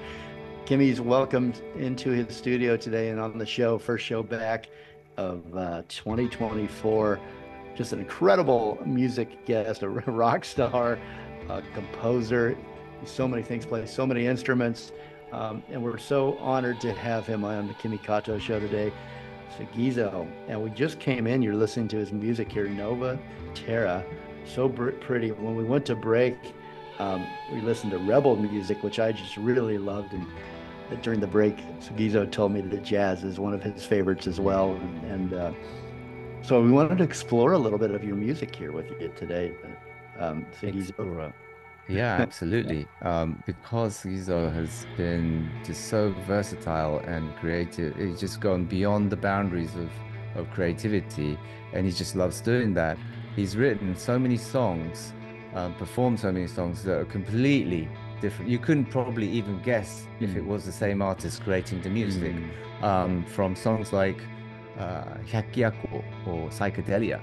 [0.64, 4.70] Kimi's welcomed into his studio today and on the show, first show back
[5.18, 7.20] of uh, 2024.
[7.76, 10.98] Just an incredible music guest, a rock star,
[11.50, 12.56] a composer.
[13.04, 14.90] So many things, plays so many instruments.
[15.32, 18.90] Um, and we're so honored to have him on the Kimi Kato show today.
[19.58, 20.26] Sugizo.
[20.48, 23.18] And we just came in, you're listening to his music here, Nova
[23.54, 24.02] Terra.
[24.46, 25.32] So pretty.
[25.32, 26.36] When we went to break,
[26.98, 30.12] um, we listened to Rebel music, which I just really loved.
[30.12, 30.26] And
[31.02, 34.74] during the break, Sugizo told me that jazz is one of his favorites as well.
[34.74, 35.52] And, and uh,
[36.42, 39.52] so we wanted to explore a little bit of your music here with you today.
[40.18, 41.32] Um, Sugizo.
[41.88, 42.86] Yeah, absolutely.
[43.02, 49.16] Um, because Gizo has been just so versatile and creative, he's just gone beyond the
[49.16, 49.90] boundaries of,
[50.34, 51.38] of creativity,
[51.72, 52.96] and he just loves doing that.
[53.36, 55.12] He's written so many songs,
[55.54, 57.88] um, performed so many songs that are completely
[58.20, 58.50] different.
[58.50, 60.46] You couldn't probably even guess if it Mm.
[60.46, 62.34] was the same artist creating the music.
[62.34, 62.82] Mm.
[62.82, 64.20] Um, from songs like
[64.78, 67.20] uh, Hyakyako or Psychedelia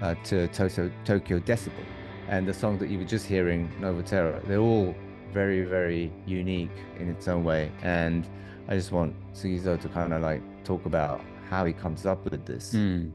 [0.00, 1.84] uh, to Tokyo, Tokyo Decibel
[2.28, 4.94] and the song that you were just hearing, Nova Terra, they're all
[5.32, 7.70] very, very unique in its own way.
[7.82, 8.26] And
[8.68, 12.44] I just want Sugizo to kind of like talk about how he comes up with
[12.46, 12.74] this.
[12.74, 13.12] うん。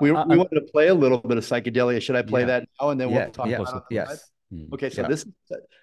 [0.00, 2.00] we, we wanted to play a little bit of psychedelia.
[2.00, 2.46] Should I play yeah.
[2.46, 2.90] that now?
[2.90, 3.82] And then we'll talk yes, about it.
[3.90, 4.30] Yes.
[4.52, 4.88] Mm, okay.
[4.90, 5.08] So yeah.
[5.08, 5.26] this,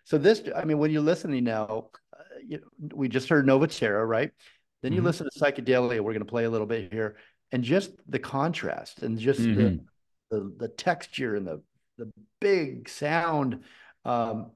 [0.04, 2.60] so this, I mean, when you're listening now, uh, you
[2.94, 4.32] we just heard Novaterra, right?
[4.82, 5.08] Then you mm-hmm.
[5.08, 6.02] listen to psychedelia.
[6.02, 7.18] We're going to play a little bit here,
[7.52, 9.56] and just the contrast, and just mm-hmm.
[9.56, 9.80] the,
[10.32, 11.62] the, the texture, and the
[11.98, 13.64] the big sound.
[14.04, 14.52] Um,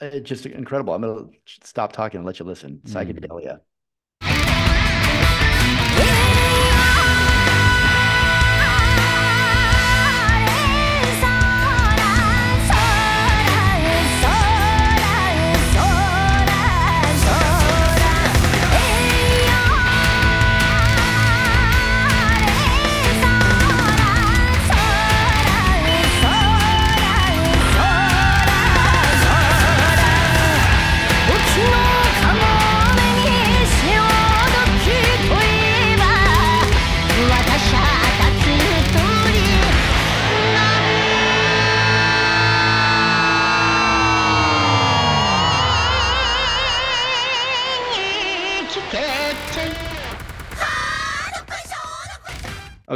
[0.00, 0.94] it's just incredible.
[0.94, 2.80] I'm going to stop talking and let you listen.
[2.86, 3.28] Psychedelia.
[3.28, 3.71] Mm-hmm.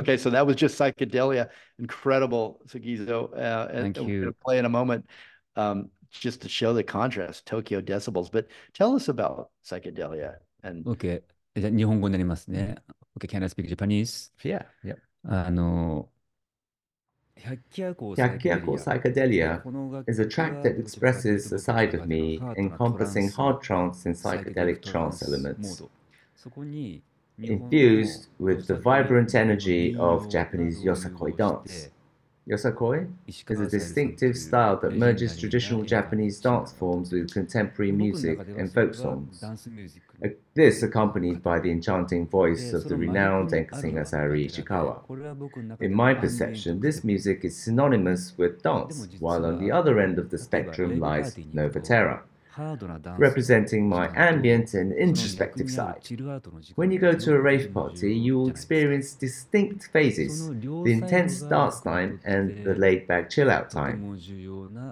[0.06, 1.50] Okay, so that was just psychedelia.
[1.80, 3.32] Incredible, Sugizo.
[3.34, 4.22] Uh, and Thank and we're you.
[4.22, 5.10] going to play in a moment
[5.56, 8.32] um, just to show the contrast, Tokyo decibels.
[8.32, 10.36] But tell us about psychedelia.
[10.64, 11.24] And OK。
[11.56, 12.76] じゃあ、日本語になりますね。
[13.20, 14.32] OK, can I speak Japanese?
[14.44, 14.96] Yeah, yeah.
[15.24, 16.10] あの、
[17.42, 19.62] 百鬼夜行 Hyakyako Psychedelia
[20.08, 25.24] is a track that expresses a side of me encompassing hard trance and psychedelic trance
[25.24, 25.84] elements,
[27.43, 31.89] infused with the vibrant energy of Japanese yosakoi dance.
[32.49, 38.73] Yosakoi is a distinctive style that merges traditional Japanese dance forms with contemporary music and
[38.73, 39.43] folk songs.
[40.25, 45.81] Uh, This accompanied by the enchanting voice of the renowned singer Sayuri Ishikawa.
[45.81, 50.31] In my perception, this music is synonymous with dance, while on the other end of
[50.31, 52.23] the spectrum lies Nova Terra,
[53.18, 56.02] representing my ambient and introspective side.
[56.76, 61.80] When you go to a rave party, you will experience distinct phases the intense dance
[61.82, 64.20] time and the laid back chill out time.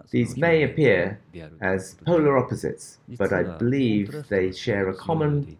[0.10, 1.20] These may appear
[1.62, 5.57] as polar opposites, but I believe they share a common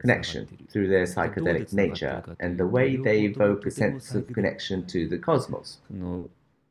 [0.00, 5.08] connection through their psychedelic nature and the way they evoke a sense of connection to
[5.08, 5.80] the cosmos.
[5.88, 6.28] その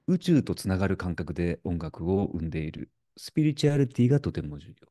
[0.08, 2.90] 宇宙とつながる感覚で音楽を生んでいる
[3.20, 4.88] スピリチュアリティがとても重要。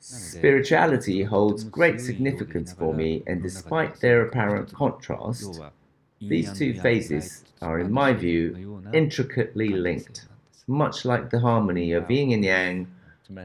[0.00, 5.60] Spirituality holds great significance for me, and despite their apparent contrast,
[6.20, 10.26] these two phases are, in my view, intricately linked,
[10.66, 12.88] much like the harmony of yin and yang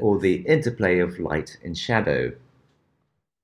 [0.02, 2.32] or the interplay of light and shadow.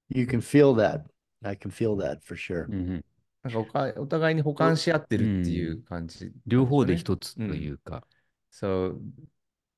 [0.10, 1.06] you can feel that.
[1.44, 2.66] I can feel that for sure.
[2.66, 3.06] うんうん
[3.44, 6.32] なんかおかお互いに補完し合ってるっていう感じ。
[6.48, 8.08] 両方で一つというか、
[8.54, 8.98] So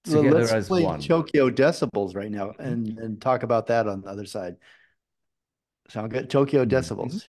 [0.04, 1.00] So together let's as play one.
[1.00, 2.62] Tokyo decibels right now mm-hmm.
[2.62, 4.56] and, and talk about that on the other side.
[5.88, 6.30] Sound good?
[6.30, 6.74] Tokyo mm-hmm.
[6.74, 7.28] decibels.「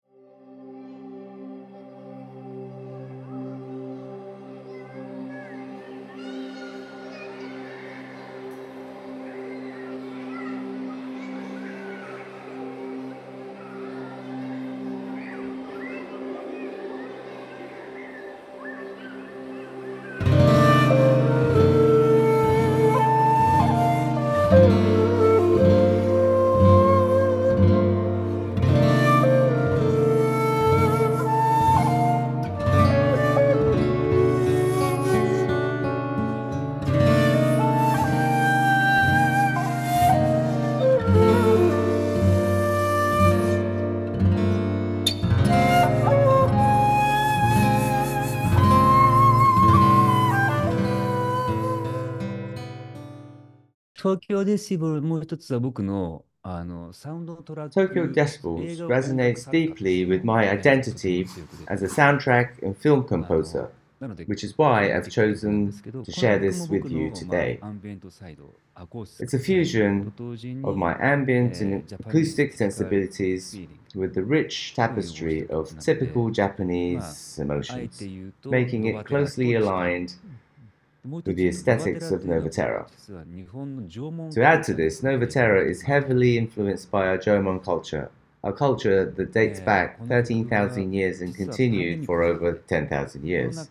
[54.08, 57.94] 東京デシボル、もう一つは僕のあのサウンドトラック。
[57.94, 61.28] Tokyo Decibels resonates deeply with my identity
[61.68, 63.68] as a soundtrack and film composer,
[64.28, 65.74] which is why I've chosen
[66.06, 67.60] to share this with you today.
[69.20, 70.14] It's a fusion
[70.64, 73.58] of my ambient and acoustic sensibilities
[73.94, 78.02] with the rich tapestry of typical Japanese emotions,
[78.46, 80.16] making it closely aligned
[81.24, 82.88] to the aesthetics of Novaterra.
[84.34, 88.10] To add to this, Novaterra is heavily influenced by our Jomon culture,
[88.44, 93.70] a culture that dates back 13,000 years and continued for over 10,000 years.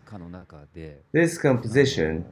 [1.12, 2.24] This composition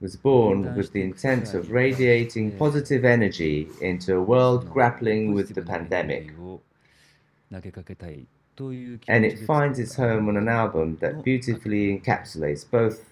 [0.00, 5.62] was born with the intent of radiating positive energy into a world grappling with the
[5.62, 6.32] pandemic.
[9.08, 13.04] And it finds its home on an album that beautifully encapsulates both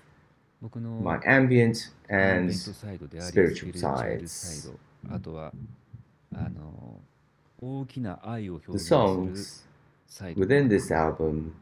[0.73, 4.69] my ambient and spiritual sides.
[8.69, 9.63] The songs
[10.37, 11.57] within this album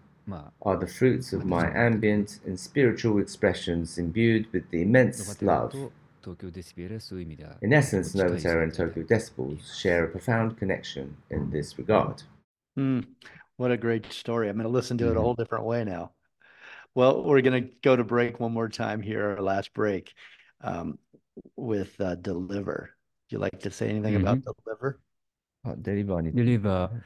[0.62, 5.74] are the fruits of my ambient and spiritual expressions imbued with the immense love.
[7.62, 12.22] In essence, Nova Terra and Tokyo Decibels share a profound connection in this regard.
[12.78, 13.06] Mm,
[13.56, 14.48] what a great story.
[14.48, 15.20] I'm going to listen to it a mm-hmm.
[15.20, 16.12] whole different way now.
[16.94, 20.12] Well, we're going to go to break one more time here, our last break
[20.60, 20.98] um,
[21.56, 22.90] with uh, Deliver.
[23.28, 24.22] Do you like to say anything mm -hmm.
[24.22, 24.64] about mm-hmm.
[24.64, 25.00] Deliver?
[25.64, 26.22] Uh, deliver.
[26.32, 27.00] Deliver.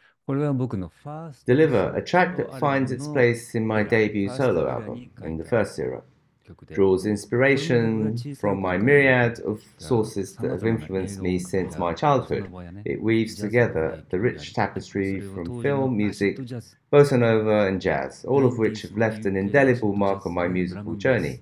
[1.46, 5.78] Deliver, a track that finds its place in my debut solo album, in the first
[5.78, 6.02] era
[6.72, 12.50] draws inspiration from my myriad of sources that have influenced me since my childhood.
[12.84, 16.38] It weaves together the rich tapestry from film, music,
[16.92, 20.94] bossa nova, and jazz, all of which have left an indelible mark on my musical
[20.94, 21.40] journey.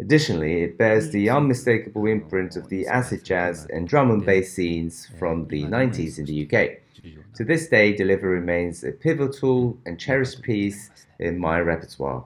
[0.00, 5.08] Additionally, it bears the unmistakable imprint of the acid jazz and drum and bass scenes
[5.18, 6.78] from the 90s in the UK.
[7.34, 12.24] To this day, Deliver remains a pivotal and cherished piece in my repertoire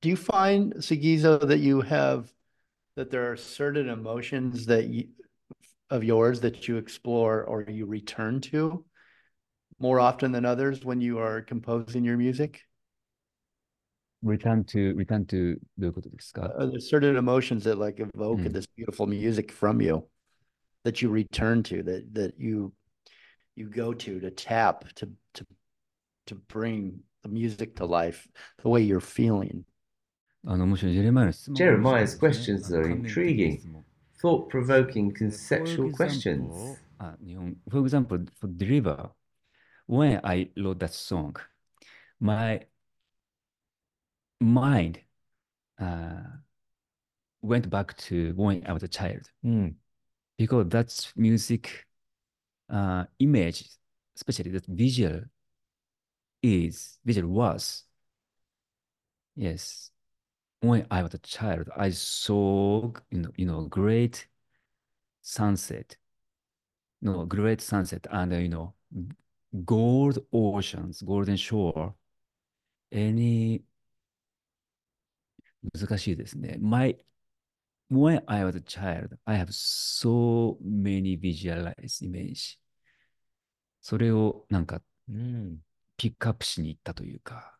[0.00, 2.32] do you find, Sugizo, that you have,
[2.96, 5.08] that there are certain emotions that you,
[5.90, 8.84] of yours that you explore or you return to
[9.80, 12.60] more often than others when you are composing your music?
[14.22, 15.92] Return to, return to the
[16.36, 18.52] Are there certain emotions that like evoke mm.
[18.52, 20.06] this beautiful music from you
[20.84, 22.72] that you return to, that, that you,
[23.54, 25.46] you go to, to tap, to, to,
[26.26, 28.28] to bring the music to life,
[28.62, 29.64] the way you're feeling?
[31.52, 33.84] Jeremiah's questions are intriguing,
[34.20, 36.78] thought provoking conceptual questions.
[37.70, 39.10] For example, for Deliver,
[39.86, 41.36] when I wrote that song,
[42.18, 42.62] my
[44.40, 45.00] mind
[45.78, 46.22] uh,
[47.42, 49.74] went back to when I was a child mm.
[50.38, 51.84] because that's music
[52.70, 53.64] uh, image,
[54.16, 55.20] especially that visual
[56.42, 57.82] is visual was
[59.34, 59.90] yes
[60.60, 64.26] When I was a child, I saw you know you know great
[65.22, 65.96] sunset,
[67.00, 68.74] no great sunset and you know
[69.64, 71.94] gold oceans, golden shore.
[72.90, 73.62] Any
[75.74, 76.56] 難しいですね。
[76.60, 76.96] My
[77.90, 82.58] when I was a child, I have so many visualized image.
[83.80, 85.62] それをなんかうん。
[85.96, 87.58] ピックアップしに行ったというか。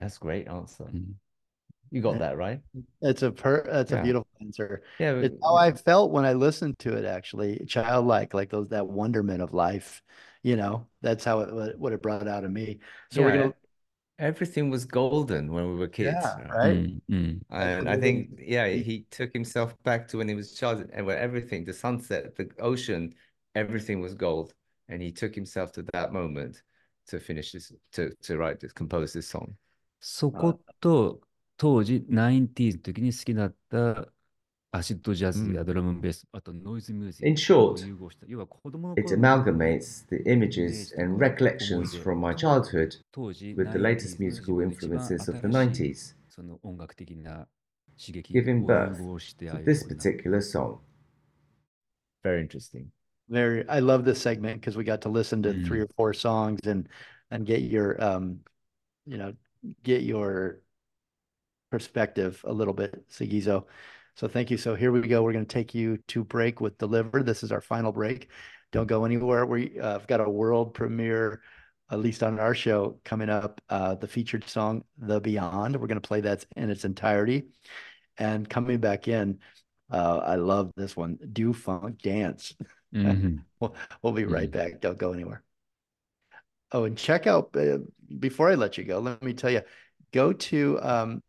[0.00, 0.84] That's great answer.
[0.84, 1.20] うん
[1.91, 2.61] You got that right?
[3.01, 4.03] It's a per that's a Yeah.
[4.03, 4.83] beautiful answer.
[4.99, 5.15] Yeah.
[5.15, 9.41] It's how I felt when I listened to it actually, childlike, like those that wonderment
[9.41, 10.01] of life.
[10.43, 12.79] You know, that's how it what what it brought out of me.
[13.11, 13.53] So we're Yeah, gonna
[14.19, 16.13] Everything was golden when we were kids.
[16.13, 16.73] yeah, right?
[16.73, 16.75] う right.
[16.75, 17.41] んうん。
[17.49, 21.05] And I think, yeah, he took himself back to when he was a child and
[21.05, 23.13] where everything, the sunset, the ocean,
[23.55, 24.53] everything was gold.
[24.87, 26.63] And he took himself to that moment
[27.07, 29.57] to finish this, to, to write this, compose this song.
[29.99, 31.19] そこと
[31.57, 34.07] 当時 90s の時に好きだった
[34.71, 38.25] アシッドジャズやドラムベース、あとノイズミュージック In short, を融合した。
[38.27, 43.79] 要は子供の It 頃の amalgamates the images and recollections from my childhood 当時 with the 90s の
[43.81, 47.47] latest 自 musical 分の一番 influences of the 新しい 90s, その音楽的な
[47.99, 50.77] 刺激 giving を birth 融合してああ to いう this ふうな particular song.
[52.23, 52.85] Very interesting.
[53.29, 55.65] Very I love this segment because we got to listen to Mm.
[55.65, 56.87] three or four songs and
[57.29, 58.39] and get your um
[59.05, 59.33] you know
[59.83, 60.61] get your
[61.70, 63.66] perspective a little bit, Sugizo.
[64.14, 64.56] So thank you.
[64.56, 65.22] So here we go.
[65.22, 67.22] We're going to take you to break with Deliver.
[67.22, 68.30] This is our final break.
[68.72, 69.44] Don't go anywhere.
[69.46, 71.42] We uh, got a world premiere,
[71.90, 73.60] at least on our show, coming up.
[73.68, 75.76] Uh, the featured song, The Beyond.
[75.76, 77.48] We're going to play that in its entirety.
[78.18, 79.38] And coming back in,
[79.88, 81.16] Uh, I love this one.
[81.32, 82.54] Do funk dance.
[82.92, 83.44] Mhm.
[83.60, 84.52] We'll, we'll be right Mhm.
[84.52, 84.80] back.
[84.80, 85.42] Don't go anywhere.
[86.72, 87.78] Oh, and check out uh,
[88.18, 89.62] before I let you go, let me tell you,
[90.12, 91.22] go to um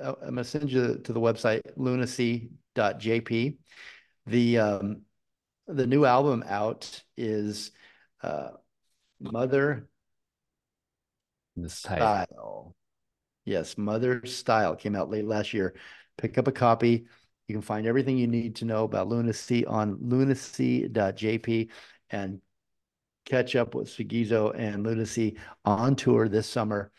[0.00, 3.56] I'm gonna send you to the website lunasea.jp.
[4.26, 5.02] The um
[5.66, 7.72] the new album out is
[8.22, 8.50] uh
[9.20, 9.88] Mother
[11.56, 12.26] The style.
[12.26, 12.74] Style.
[13.44, 15.74] Yes, Mother Style came out late last year.
[16.16, 17.06] Pick up a copy.
[17.48, 21.70] You can find everything you need to know about Luna Sea on lunasea.jp
[22.10, 22.40] and
[23.24, 26.92] catch up with Sugizo and Luna Sea on tour this summer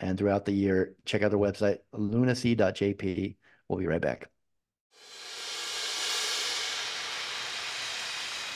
[0.00, 0.94] and throughout the year.
[1.04, 3.36] Check out their website, lunasea.jp.
[3.68, 4.30] We'll be right back.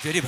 [0.02, 0.22] デリ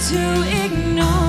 [0.00, 0.16] to
[0.64, 1.19] ignore.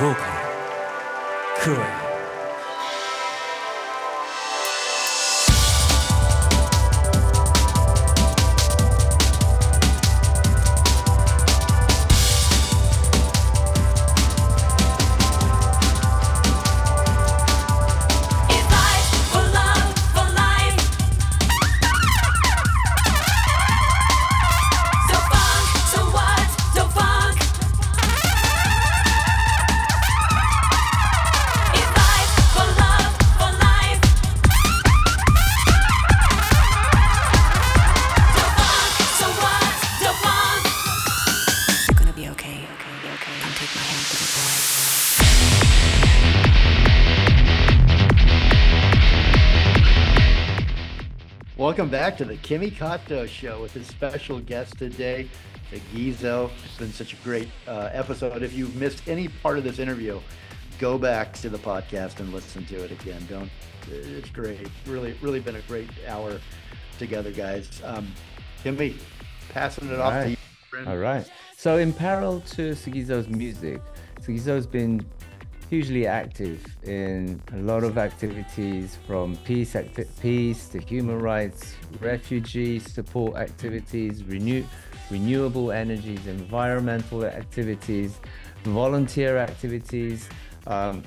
[0.00, 0.29] ア
[52.20, 55.26] to the Kimi Kato Show with his special guest today,
[55.70, 56.50] the Gizo.
[56.66, 58.42] It's been such a great uh, episode.
[58.42, 60.20] If you've missed any part of this interview,
[60.78, 63.26] go back to the podcast and listen to it again.
[63.26, 63.50] Don't.
[63.90, 64.68] It's great.
[64.86, 66.38] Really, really been a great hour
[66.98, 67.80] together, guys.
[67.82, 68.12] Um,
[68.62, 68.98] Kimi,
[69.48, 70.36] passing it off to you.
[70.68, 70.88] friend.
[70.88, 71.26] All right.
[71.56, 73.80] So in parallel to Sugizo's music,
[74.20, 75.06] Sugizo's been
[75.70, 82.80] hugely active in a lot of activities from peace, acti- peace to human rights, refugee
[82.80, 84.66] support activities, renew-
[85.12, 88.18] renewable energies, environmental activities,
[88.64, 90.28] volunteer activities.
[90.66, 91.04] Um,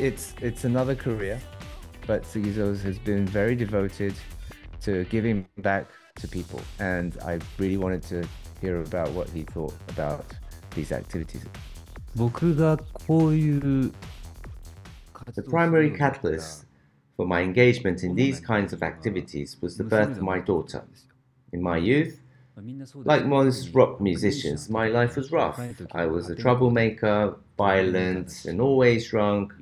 [0.00, 1.40] it's it's another career,
[2.08, 4.14] but Sugizo's has been very devoted
[4.80, 8.28] to giving back to people, and I really wanted to
[8.60, 10.24] hear about what he thought about
[10.74, 11.44] these activities.
[12.15, 13.91] 僕がこういう
[15.33, 16.65] The primary catalyst
[17.17, 20.83] for my engagement in these kinds of activities was the birth of my daughter.
[21.51, 22.19] In my youth,
[23.03, 25.59] like most rock musicians, my life was rough.
[25.91, 29.53] I was a troublemaker, violent, and always drunk,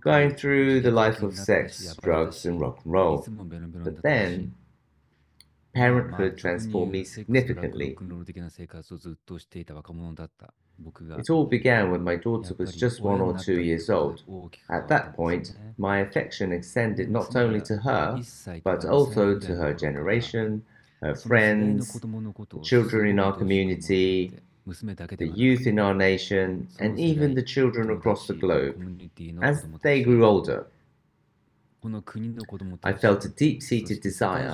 [0.00, 3.26] going through the life of sex, drugs, and rock and roll.
[3.84, 4.54] But then,
[5.74, 7.96] parenthood transformed me significantly.
[11.17, 14.23] It all began when my daughter was just one or two years old.
[14.69, 18.21] At that point, my affection extended not only to her,
[18.63, 20.63] but also to her generation,
[21.01, 21.99] her friends,
[22.63, 24.31] children in our community,
[24.65, 28.75] the youth in our nation, and even the children across the globe.
[29.41, 30.67] As they grew older,
[32.83, 34.51] I felt a deep seated desire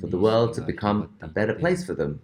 [0.00, 2.20] for the world to become a better place for them.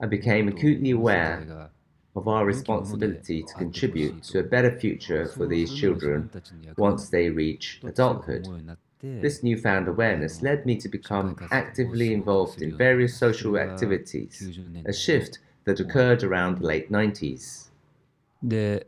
[0.00, 1.70] I became acutely aware
[2.14, 6.30] of our responsibility to contribute to a better future for these children
[6.76, 8.48] once they reach adulthood.
[9.02, 14.50] This newfound awareness led me to become actively involved in various social activities,
[14.84, 17.70] a shift that occurred around the late 90s.
[18.44, 18.86] で、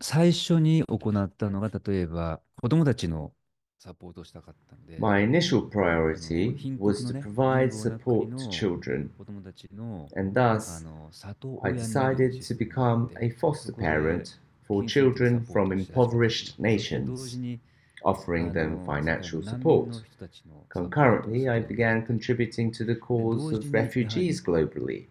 [0.00, 3.32] 最初に行ったのが、例えば子供たちの
[3.81, 8.39] サポートをしたかったんで、 My initial あの priority 貧困 was の to ね、 provide 貧乏 support な to
[8.39, 14.39] 国 children, の子供たちの and あ thus の里 I 親に decided to become a foster parent
[14.67, 17.59] for children from impoverished 同時 nations, に
[18.03, 19.85] offering あ them の financial 難民 support.
[19.87, 25.05] の人たちのサポートを Concurrently, I して began contributing to the cause of refugees globally.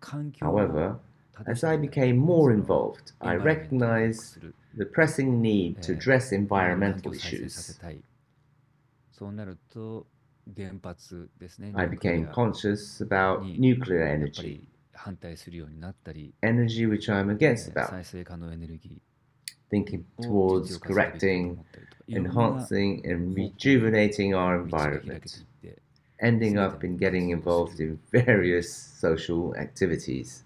[0.00, 0.96] 環境を However,
[1.34, 5.41] 正 as し I い became more その involved, I エンバイロメントを良く recognized する the pressing
[5.41, 7.79] need to eh, address environmental issues.
[11.75, 14.67] I became conscious about nuclear energy,
[16.41, 17.93] energy which I'm against about,
[19.69, 21.63] thinking towards correcting,
[22.07, 25.43] enhancing, and rejuvenating our environment,
[26.21, 30.45] ending up in getting involved in various social activities.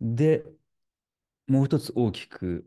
[0.00, 0.42] で、
[1.49, 2.65] もう一つ大きく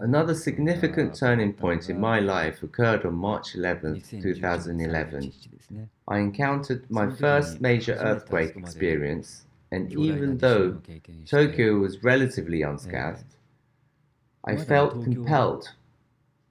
[0.00, 5.20] Another significant turning point in my life occurred on March 11th, 2019 2011.
[5.20, 5.88] 日ですね。
[6.06, 11.36] I encountered my その時に first major 初めてあそこまで earthquake experience, and 強大な even 地震 though を経験して
[11.36, 13.24] Tokyo was relatively unscathed,
[14.42, 15.62] I まだ felt 東京は compelled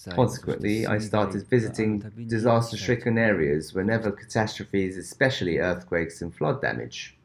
[0.10, 7.17] Consequently, I started visiting disaster stricken areas whenever catastrophes, especially earthquakes and flood damage,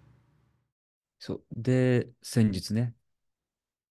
[1.21, 1.43] そう。
[1.55, 2.93] で、先日ね、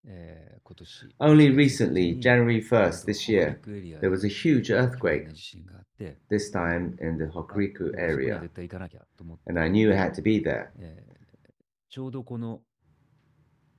[0.04, 1.06] えー今年。
[1.20, 6.18] Only recently, January 1st 北 this year, 陸エリア there was a huge で earthquake, 地震があって、
[6.30, 10.22] this time in the あ Hokuriku そこには area, 絶対行かなきゃと思って、 and I knew I had to
[10.22, 10.68] be there.
[10.78, 11.16] えー
[11.88, 12.60] ちょうどこの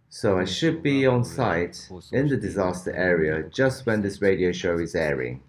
[0.09, 1.75] So I should be on site
[2.17, 5.41] in the disaster area just when this radio show is airing.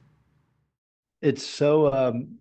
[1.23, 2.41] It's so um,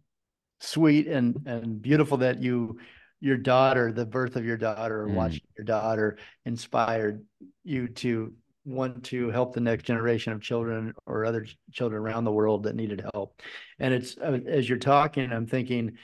[0.60, 2.78] sweet and and beautiful that you
[3.23, 5.15] your daughter, the birth of your daughter, or Mm.
[5.15, 7.25] watching your daughter inspired
[7.63, 12.33] you to want to help the next generation of children or other children around the
[12.33, 13.41] world that needed help.
[13.79, 15.99] And it's uh, as you're talking, I'm thinking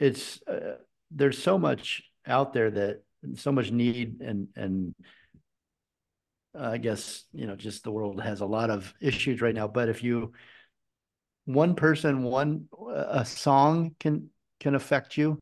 [0.00, 0.78] it's uh,
[1.12, 3.02] there's so much out there that
[3.36, 4.92] so much need and and
[6.52, 9.68] I guess you know just the world has a lot of issues right now.
[9.68, 10.32] But if you
[11.44, 15.38] one person, one a song can can affect you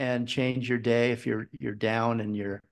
[0.00, 2.62] and change your day if you're you're down and you're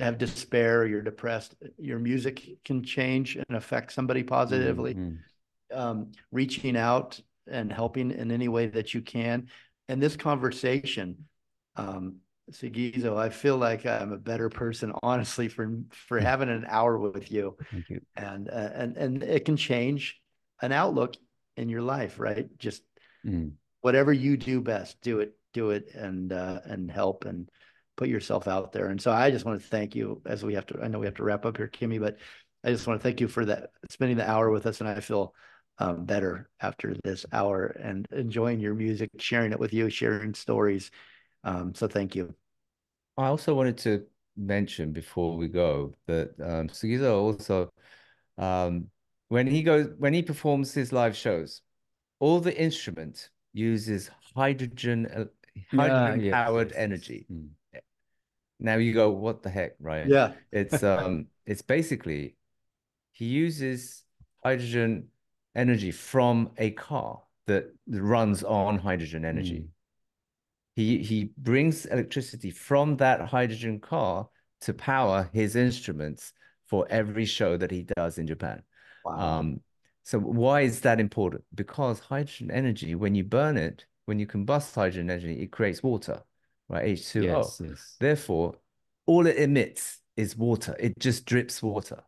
[0.00, 5.78] have despair or you're depressed your music can change and affect somebody positively mm-hmm.
[5.78, 9.48] um, reaching out and helping in any way that you can
[9.88, 11.26] and this conversation
[11.76, 12.16] um,
[12.50, 16.22] Sugizo, I feel like I'm a better person, honestly, for for mm.
[16.24, 17.56] having an hour with you.
[17.88, 18.00] you.
[18.16, 20.20] And uh, and and it can change
[20.60, 21.14] an outlook
[21.56, 22.48] in your life, right?
[22.58, 22.82] Just
[23.24, 23.52] mm.
[23.82, 27.48] whatever you do best, do it do it and uh and help and
[27.96, 28.88] put yourself out there.
[28.88, 31.06] And so i just want to thank you as we have to i know we
[31.06, 32.16] have to wrap up here Kimi but
[32.64, 35.00] i just want to thank you for that spending the hour with us and i
[35.00, 35.34] feel
[35.78, 40.90] um, better after this hour and enjoying your music sharing it with you sharing stories.
[41.42, 42.34] Um so thank you.
[43.16, 44.04] I also wanted to
[44.36, 46.70] mention before we go that um,
[47.04, 47.70] also,
[48.38, 48.86] um,
[49.28, 51.62] when he goes, when he performs his live shows,
[52.18, 55.28] all the instrument uses hydrogen,
[55.70, 56.82] hydrogen yes, powered yes, yes.
[56.82, 57.26] energy.
[57.30, 57.50] うん。
[58.60, 60.06] Now you go, what the heck, right?
[60.06, 62.36] yeah It's um, it's basically
[63.12, 64.04] he uses
[64.44, 65.08] hydrogen
[65.54, 69.64] energy from a car that runs on hydrogen energy.
[70.76, 74.28] He he brings electricity from that hydrogen car
[74.62, 76.32] to power his instruments
[76.66, 78.62] for every show that he does in Japan.
[79.04, 79.60] wow Um,
[80.02, 81.44] so why is that important?
[81.54, 86.21] Because hydrogen energy, when you burn it, when you combust hydrogen energy, it creates water.
[86.69, 86.85] right?
[86.85, 87.23] H2O.
[87.23, 87.95] Yes, yes.
[87.99, 88.55] Therefore,
[89.05, 90.75] all it emits is water.
[90.79, 92.03] It just drips water.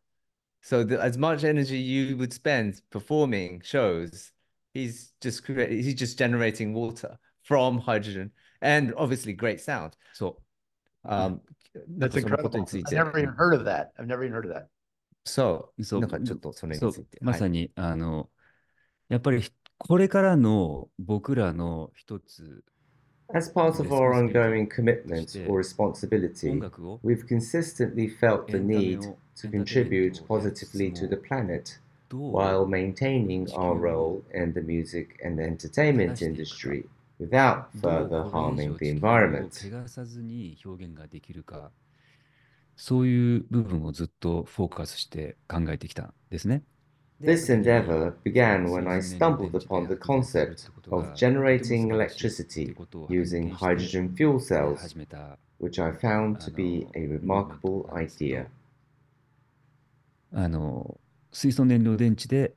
[0.61, 4.31] So the, as much energy you would spend performing shows,
[4.73, 9.95] he's just creating, he's just generating water from hydrogen and obviously great sound.
[10.13, 10.37] So,
[11.05, 11.39] Um,
[11.87, 12.59] That's なんかそのこと incredible.
[12.59, 12.95] につい I've て。
[12.95, 13.91] never even heard of that.
[13.97, 14.67] I've never even heard of that.
[15.23, 15.83] そう。
[15.83, 17.19] そうなんかちょっとそれそうについて。
[17.21, 18.29] まさに、あの、
[19.07, 19.41] やっぱり
[19.84, 22.62] これからの僕らの一つ
[23.34, 29.00] As part of our ongoing commitment or 音 responsibility, 楽を we've consistently felt the need
[29.00, 31.80] を to contribute positively to も the planet
[32.12, 36.84] while maintaining our role in the music and entertainment industry
[37.18, 39.50] without further harming 上 the environment.
[42.76, 46.62] そういう部分をずっとフォーカスして考えてきたんですね。
[47.21, 52.75] This endeavor began when I stumbled upon the concept of generating electricity
[53.09, 58.45] using hydrogen fuel cells, 始めた which I found to be a remarkable idea.
[60.31, 60.99] あの
[61.31, 62.53] 水素燃料電池で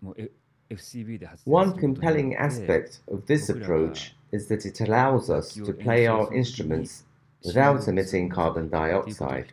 [0.00, 0.30] もう F-
[0.70, 5.32] FCV で発電 One することに compelling よって aspect of this 僕らが approach is that it allows
[5.32, 7.04] us 楽器 to を play 演 our 奏するときに instruments 使
[7.43, 9.51] without emitting carbon dioxide,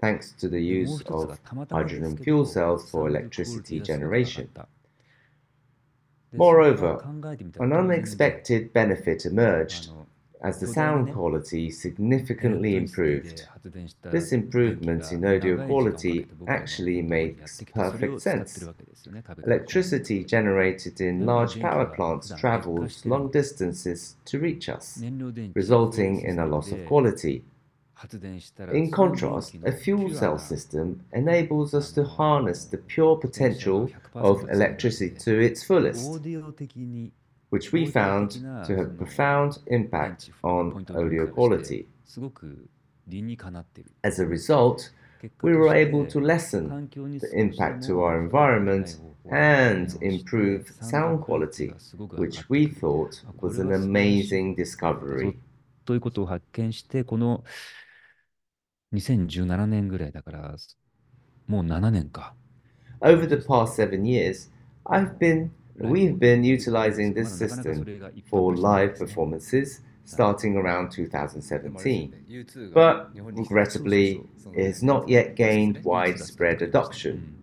[0.00, 1.38] thanks to the use of
[1.70, 4.48] hydrogen fuel cells for electricity generation.
[6.32, 7.00] Moreover,
[7.60, 9.90] an unexpected benefit emerged
[10.44, 13.48] as the sound quality significantly improved.
[14.02, 18.62] This improvement in audio quality actually makes perfect sense.
[19.46, 25.02] Electricity generated in large power plants travels long distances to reach us,
[25.54, 27.42] resulting in a loss of quality.
[28.72, 35.16] In contrast, a fuel cell system enables us to harness the pure potential of electricity
[35.20, 36.20] to its fullest
[37.53, 38.29] which we found
[38.65, 41.85] to have profound 電 impact 池ポイ on ントを分 audio 解して quality.
[42.05, 42.69] すごく
[43.07, 44.91] 理にかなっている As a result,
[45.21, 48.29] 結果 we と were して able to lessen 環境に the 少しでも impact to 負 our
[48.29, 52.75] 担がない environment 方法を and 提案して improve サウン sound ドクオリティ quality, がすごく上がって which く we る
[52.75, 55.35] thought あこ was れ an は素晴らしい amazing discovery.
[55.85, 57.43] ということを発見して、この
[58.93, 60.55] 2017年ぐらいだから、
[61.47, 62.35] もう7年か。
[63.01, 64.51] Over the past seven years,
[64.85, 67.84] I've been We've been utilizing this system
[68.26, 74.22] for live performances starting around 2017, but regrettably,
[74.54, 77.34] it has not yet gained widespread adoption,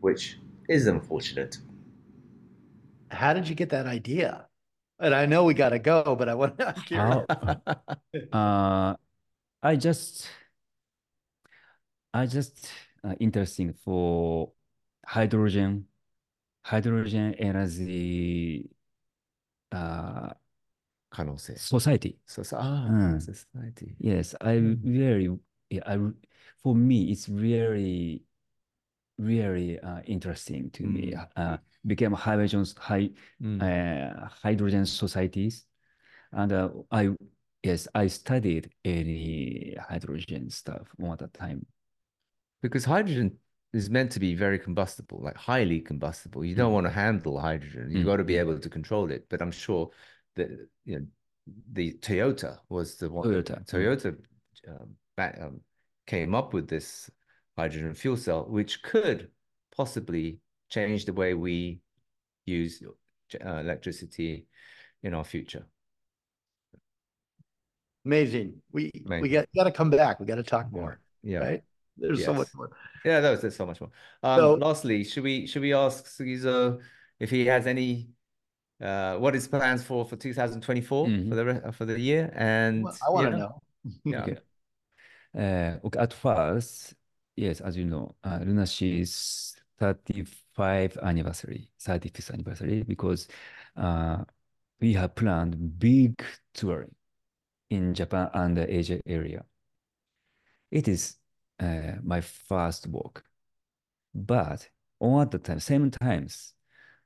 [0.00, 1.58] which is unfortunate.
[3.10, 4.46] How did you get that idea?
[4.98, 6.98] And I know we got to go, but I want to ask you.
[8.32, 8.96] uh,
[9.62, 10.26] I just,
[12.14, 12.68] I just
[13.04, 14.52] uh, interesting for
[15.04, 15.86] hydrogen
[16.65, 18.69] hydrogen energy
[19.71, 20.35] uh,
[21.09, 21.55] 可能性。
[21.55, 22.17] society.
[22.25, 22.59] そうそう。
[22.59, 23.95] ああ、うん society。
[23.99, 25.37] Yes, I really,
[25.69, 25.97] yeah, I,
[26.63, 28.23] for me, it's really,
[29.17, 31.13] really uh, interesting to me.
[31.35, 35.65] Uh, became hydrogen, high, うん uh, hydrogen societies,
[36.31, 37.09] and uh, I,
[37.63, 41.65] yes, I studied any hydrogen stuff one at a time.
[42.61, 43.37] Because hydrogen
[43.76, 46.44] is meant to be very combustible, like highly combustible.
[46.44, 46.74] You don't Mm.
[46.74, 47.90] want to handle hydrogen.
[47.90, 48.40] You've Mm, got to be mm.
[48.40, 49.28] able to control it.
[49.28, 49.90] But I'm sure
[50.34, 50.48] that
[50.84, 51.06] you know
[51.72, 53.24] the Toyota was the one.
[53.28, 53.64] Toyota.
[53.66, 54.16] Toyota
[54.68, 55.60] um, ba- um,
[56.06, 57.10] came up with this
[57.56, 59.30] hydrogen fuel cell, which could
[59.76, 61.80] possibly change the way we
[62.46, 62.82] use
[63.44, 64.46] uh, electricity
[65.02, 65.66] in our future.
[68.04, 68.62] Amazing.
[68.72, 70.20] We we got got to come back.
[70.20, 71.00] We got to talk more.
[71.22, 71.38] Yeah.
[71.40, 71.62] Right.
[71.96, 72.70] There's so much more.
[73.04, 73.90] Yeah, that was there's so much more.
[74.22, 76.80] Um, So- lastly, should we should we ask Sugizo
[77.18, 78.10] if he has any
[78.80, 81.28] uh what his plans for for 2024 Mhm.
[81.30, 83.62] for the uh, for the year and I want to yeah, know.
[84.04, 84.22] yeah.
[84.22, 84.36] Okay.
[85.34, 86.94] Uh, okay, at first,
[87.36, 93.28] yes, as you know, uh, Luna Sea's 35th anniversary, 35th anniversary, because
[93.76, 94.24] uh,
[94.80, 96.22] we have planned big
[96.54, 96.94] touring
[97.68, 99.44] in Japan and the Asia area.
[100.70, 101.16] It is
[101.60, 103.24] uh, my first work,
[104.14, 106.54] but all at the time, same times,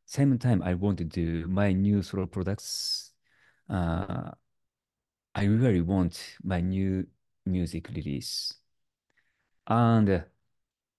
[0.07, 3.13] same time, I want to do my new solo products.
[3.69, 4.33] Uh,
[5.35, 7.07] I really want my new
[7.47, 8.55] music release.
[9.67, 10.21] And uh,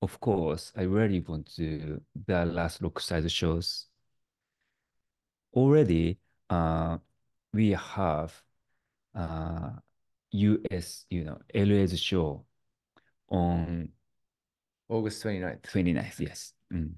[0.01, 3.87] of course, I really want to the Last Rockstars shows.
[5.53, 6.17] Already,
[6.49, 6.97] uh,
[7.53, 8.41] we have
[9.13, 9.71] uh,
[10.31, 12.45] US, you know, LA's show
[13.31, 13.89] on
[14.89, 15.61] August 29th.
[15.63, 16.53] 29th, yes.
[16.71, 16.91] Mm.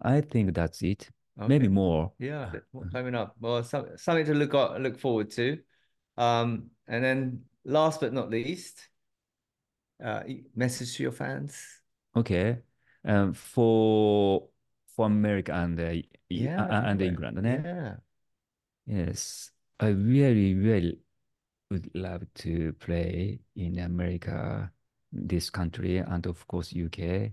[0.00, 1.08] I think that's it.
[1.36, 2.12] maybe more.
[2.18, 3.34] Yeah, well, coming up.
[3.40, 5.58] Well, some, something to look at, look forward to.
[6.16, 8.88] Um, and then last but not least,
[10.04, 10.22] uh,
[10.54, 11.64] message to your fans.
[12.16, 12.58] Okay.
[13.04, 14.48] Um, for
[14.94, 15.94] for America and uh,
[16.28, 17.40] Yeah, uh, and England?
[17.42, 17.94] Yeah.
[18.84, 20.98] Yes, I really, really
[21.72, 24.70] would love to play in America,
[25.10, 27.32] this country, and of course UK.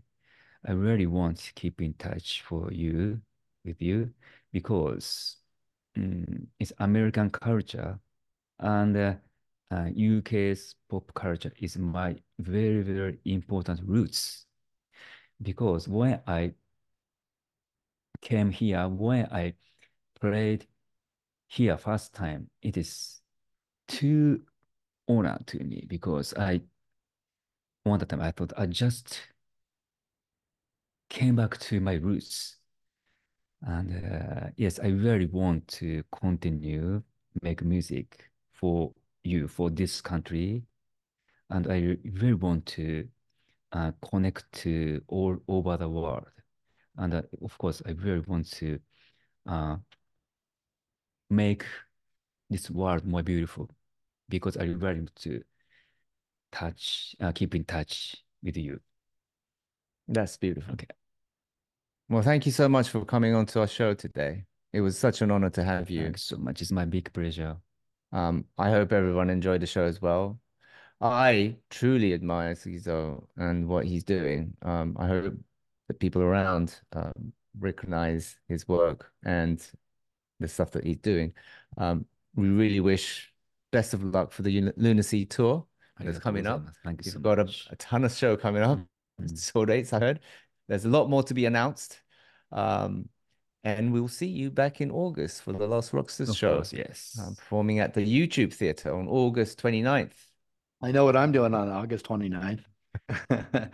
[0.65, 3.21] I really want to keep in touch for you,
[3.65, 4.13] with you,
[4.53, 5.37] because
[5.97, 7.99] mm, it's American culture,
[8.59, 9.13] and uh,
[9.71, 14.45] uh, UK's pop culture is my very, very important roots.
[15.41, 16.53] Because when I
[18.21, 19.55] came here, when I
[20.19, 20.65] played
[21.47, 23.21] here first time, it is
[23.89, 24.41] too
[25.09, 26.61] honor to me because I
[27.83, 29.19] one time I thought I just
[31.09, 32.57] came back to my roots.
[33.61, 37.03] And uh, yes, I really want to continue
[37.41, 40.63] make music for you, for this country.
[41.49, 43.07] And I really want to
[43.71, 46.27] uh, connect to all over the world.
[46.97, 48.79] And uh, of course, I really want to
[49.47, 49.77] uh,
[51.29, 51.65] make
[52.49, 53.69] this world more beautiful
[54.30, 55.41] because I want to
[56.51, 58.80] touch, uh, keep in touch with you.
[60.07, 60.73] That's beautiful.
[60.73, 60.88] Okay.
[62.09, 64.45] Well, thank you so much for coming on to our show today.
[64.73, 66.03] It was such an honor to have you.
[66.03, 66.61] Thanks so much.
[66.61, 67.57] It's my big pleasure.
[68.11, 70.39] Um, I hope everyone enjoyed the show as well.
[71.01, 74.53] I truly admire Sugizo and what he's doing.
[74.63, 75.36] Um, I hope
[75.88, 79.65] that people around um, recognize his work and
[80.39, 81.34] the stuff that he's doing.
[81.77, 82.05] Um,
[82.36, 83.32] we really wish
[83.72, 85.65] best of luck for the Uni- Luna Sea tour
[85.99, 86.63] that's coming up.
[86.84, 87.67] Thank you You've so got a, much.
[87.72, 88.80] a ton of show coming up.
[89.22, 89.51] Mm.
[89.51, 90.22] Tour dates, I heard.
[90.70, 91.99] There's a lot more to be announced.
[92.53, 93.09] Um,
[93.65, 96.55] and we'll see you back in August for the Last Rockstars Of show.
[96.55, 97.20] course, yes.
[97.22, 100.13] um, performing at the YouTube Theatre on August 29th.
[100.82, 102.63] I know what I'm doing on August 29th.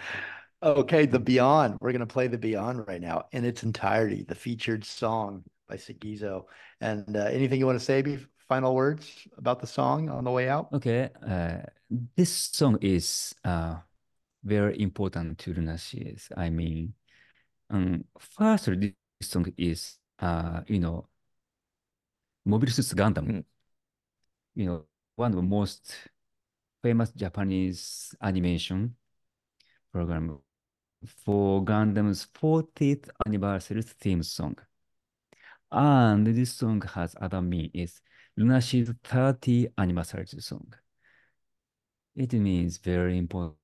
[0.63, 1.77] okay, The Beyond.
[1.79, 5.75] We're going to play The Beyond right now in its entirety, the featured song by
[5.75, 6.45] Sugizo.
[6.81, 8.17] And uh, anything you want to say, be
[8.47, 10.71] final words about the song on the way out?
[10.73, 11.57] Okay, uh,
[12.15, 13.75] this song is uh,
[14.43, 16.29] very important to Luna Sea's.
[16.35, 16.93] I mean,
[17.69, 21.07] um, first, this song is, uh, you know,
[22.45, 23.27] Mobile Suit Gundam.
[23.27, 23.43] Mm.
[24.55, 24.85] You know,
[25.15, 25.93] one of the most
[26.83, 28.95] famous Japanese animation
[29.91, 30.39] program
[31.05, 34.57] for Gundam's 40th anniversary theme song.
[35.71, 38.01] And this song has other meaning is
[38.37, 40.73] Luna Sea's 30 anniversary song.
[42.15, 43.57] It means very important.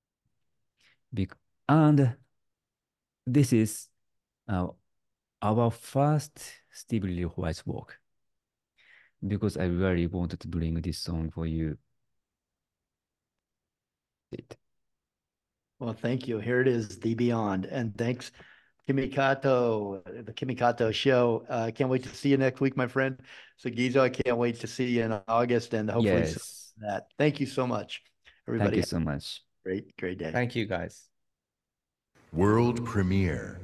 [1.67, 2.15] And
[3.25, 3.87] this is
[4.47, 4.67] uh,
[5.41, 6.39] our first
[6.71, 7.99] Steve Lillywhite's work
[9.25, 11.77] because I really wanted to bring this song for you.
[15.79, 16.39] Well, thank you.
[16.39, 17.65] Here it is, The Beyond.
[17.65, 18.31] And thanks,
[18.91, 21.45] Kimi Kato, the Kimi Kato show.
[21.49, 23.17] I uh, can't wait to see you next week, my friend.
[23.63, 26.73] Sugizo, I can't wait to see you in August and hopefully Yes.
[26.79, 27.07] that.
[27.17, 28.01] Thank you so much,
[28.49, 28.71] everybody.
[28.71, 29.43] Thank you so much.
[29.63, 30.31] Great, great day.
[30.33, 31.07] Thank you, guys.
[32.33, 33.61] World premiere.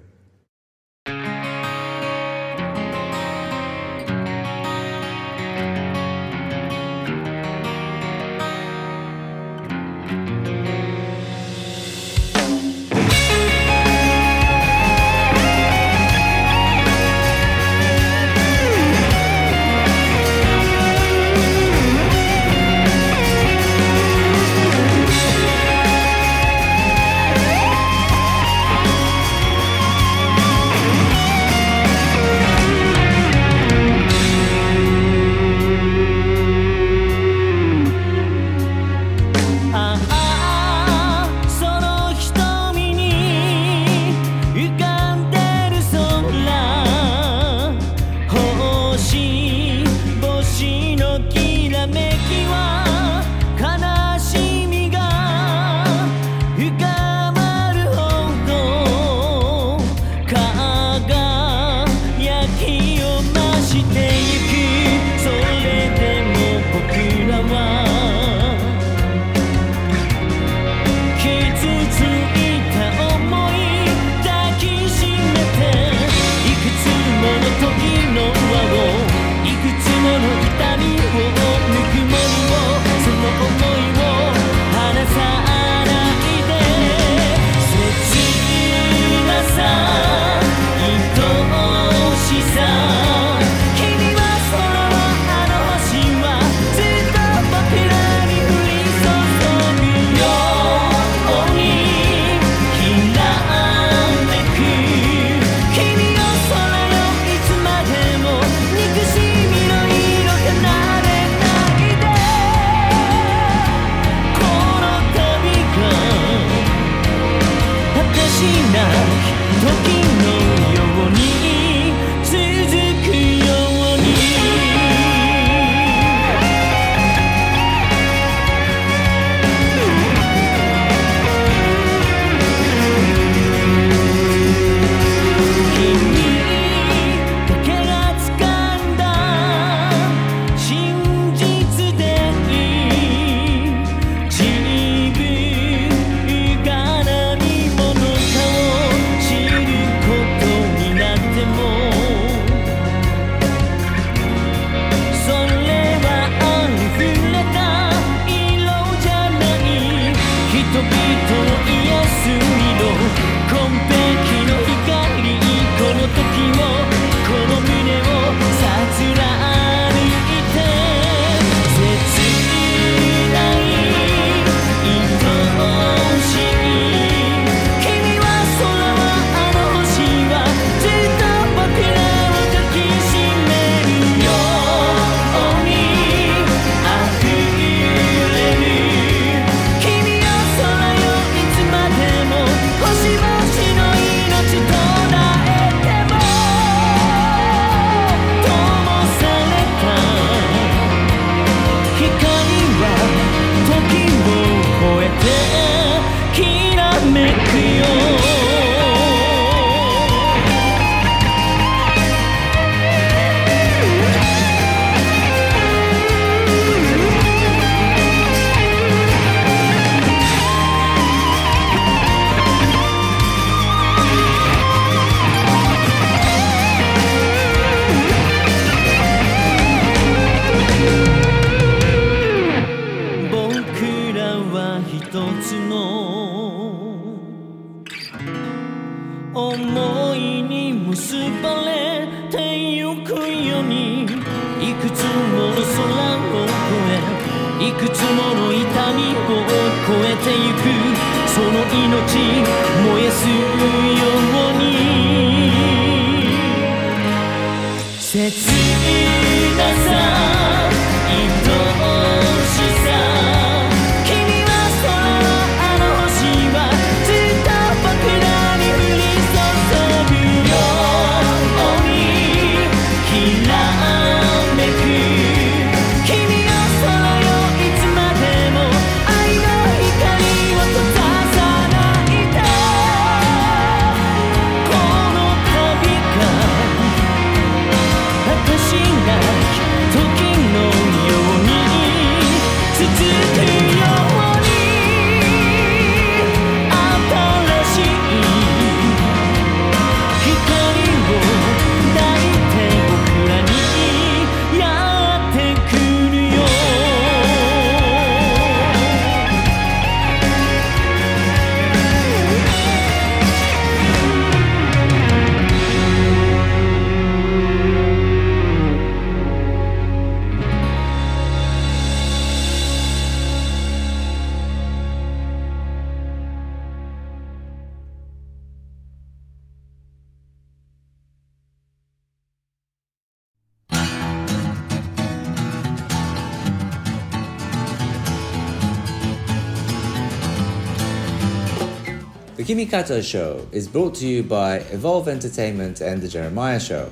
[342.78, 346.92] Kato Show is brought to you by Evolve Entertainment and The Jeremiah Show.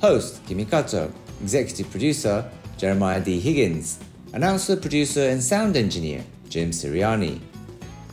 [0.00, 1.12] Host Kimi Kato,
[1.42, 3.40] Executive Producer Jeremiah D.
[3.40, 3.98] Higgins,
[4.34, 7.40] Announcer, Producer, and Sound Engineer Jim Siriani.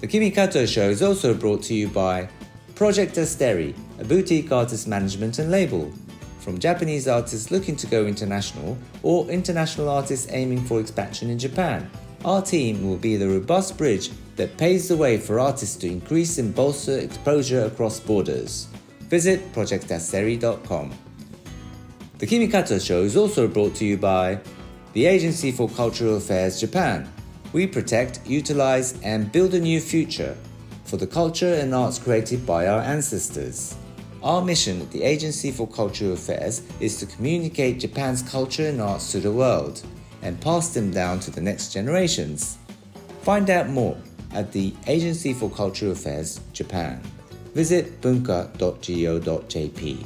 [0.02, 2.28] The Kimi Kato Show is also brought to you by
[2.74, 5.94] Project Asteri, a boutique artist management and label.
[6.40, 11.92] From Japanese artists looking to go international or international artists aiming for expansion in Japan,
[12.26, 16.38] our team will be the robust bridge that paves the way for artists to increase
[16.38, 18.68] and bolster exposure across borders.
[19.02, 20.94] Visit projectasteri.com.
[22.20, 24.40] The Kimi Kato Show is also brought to you by
[24.94, 27.12] the Agency for Cultural Affairs Japan.
[27.54, 30.38] We protect, utilize, and build a new future
[30.84, 33.76] for the culture and arts created by our ancestors.
[34.24, 39.12] Our mission at the Agency for Cultural Affairs is to communicate Japan's culture and arts
[39.12, 39.86] to the world
[40.22, 42.58] and pass them down to the next generations.
[43.22, 43.98] Find out more
[44.38, 47.02] at the Agency for Cultural Affairs Japan.
[47.56, 50.06] Visit bunka.go.jp.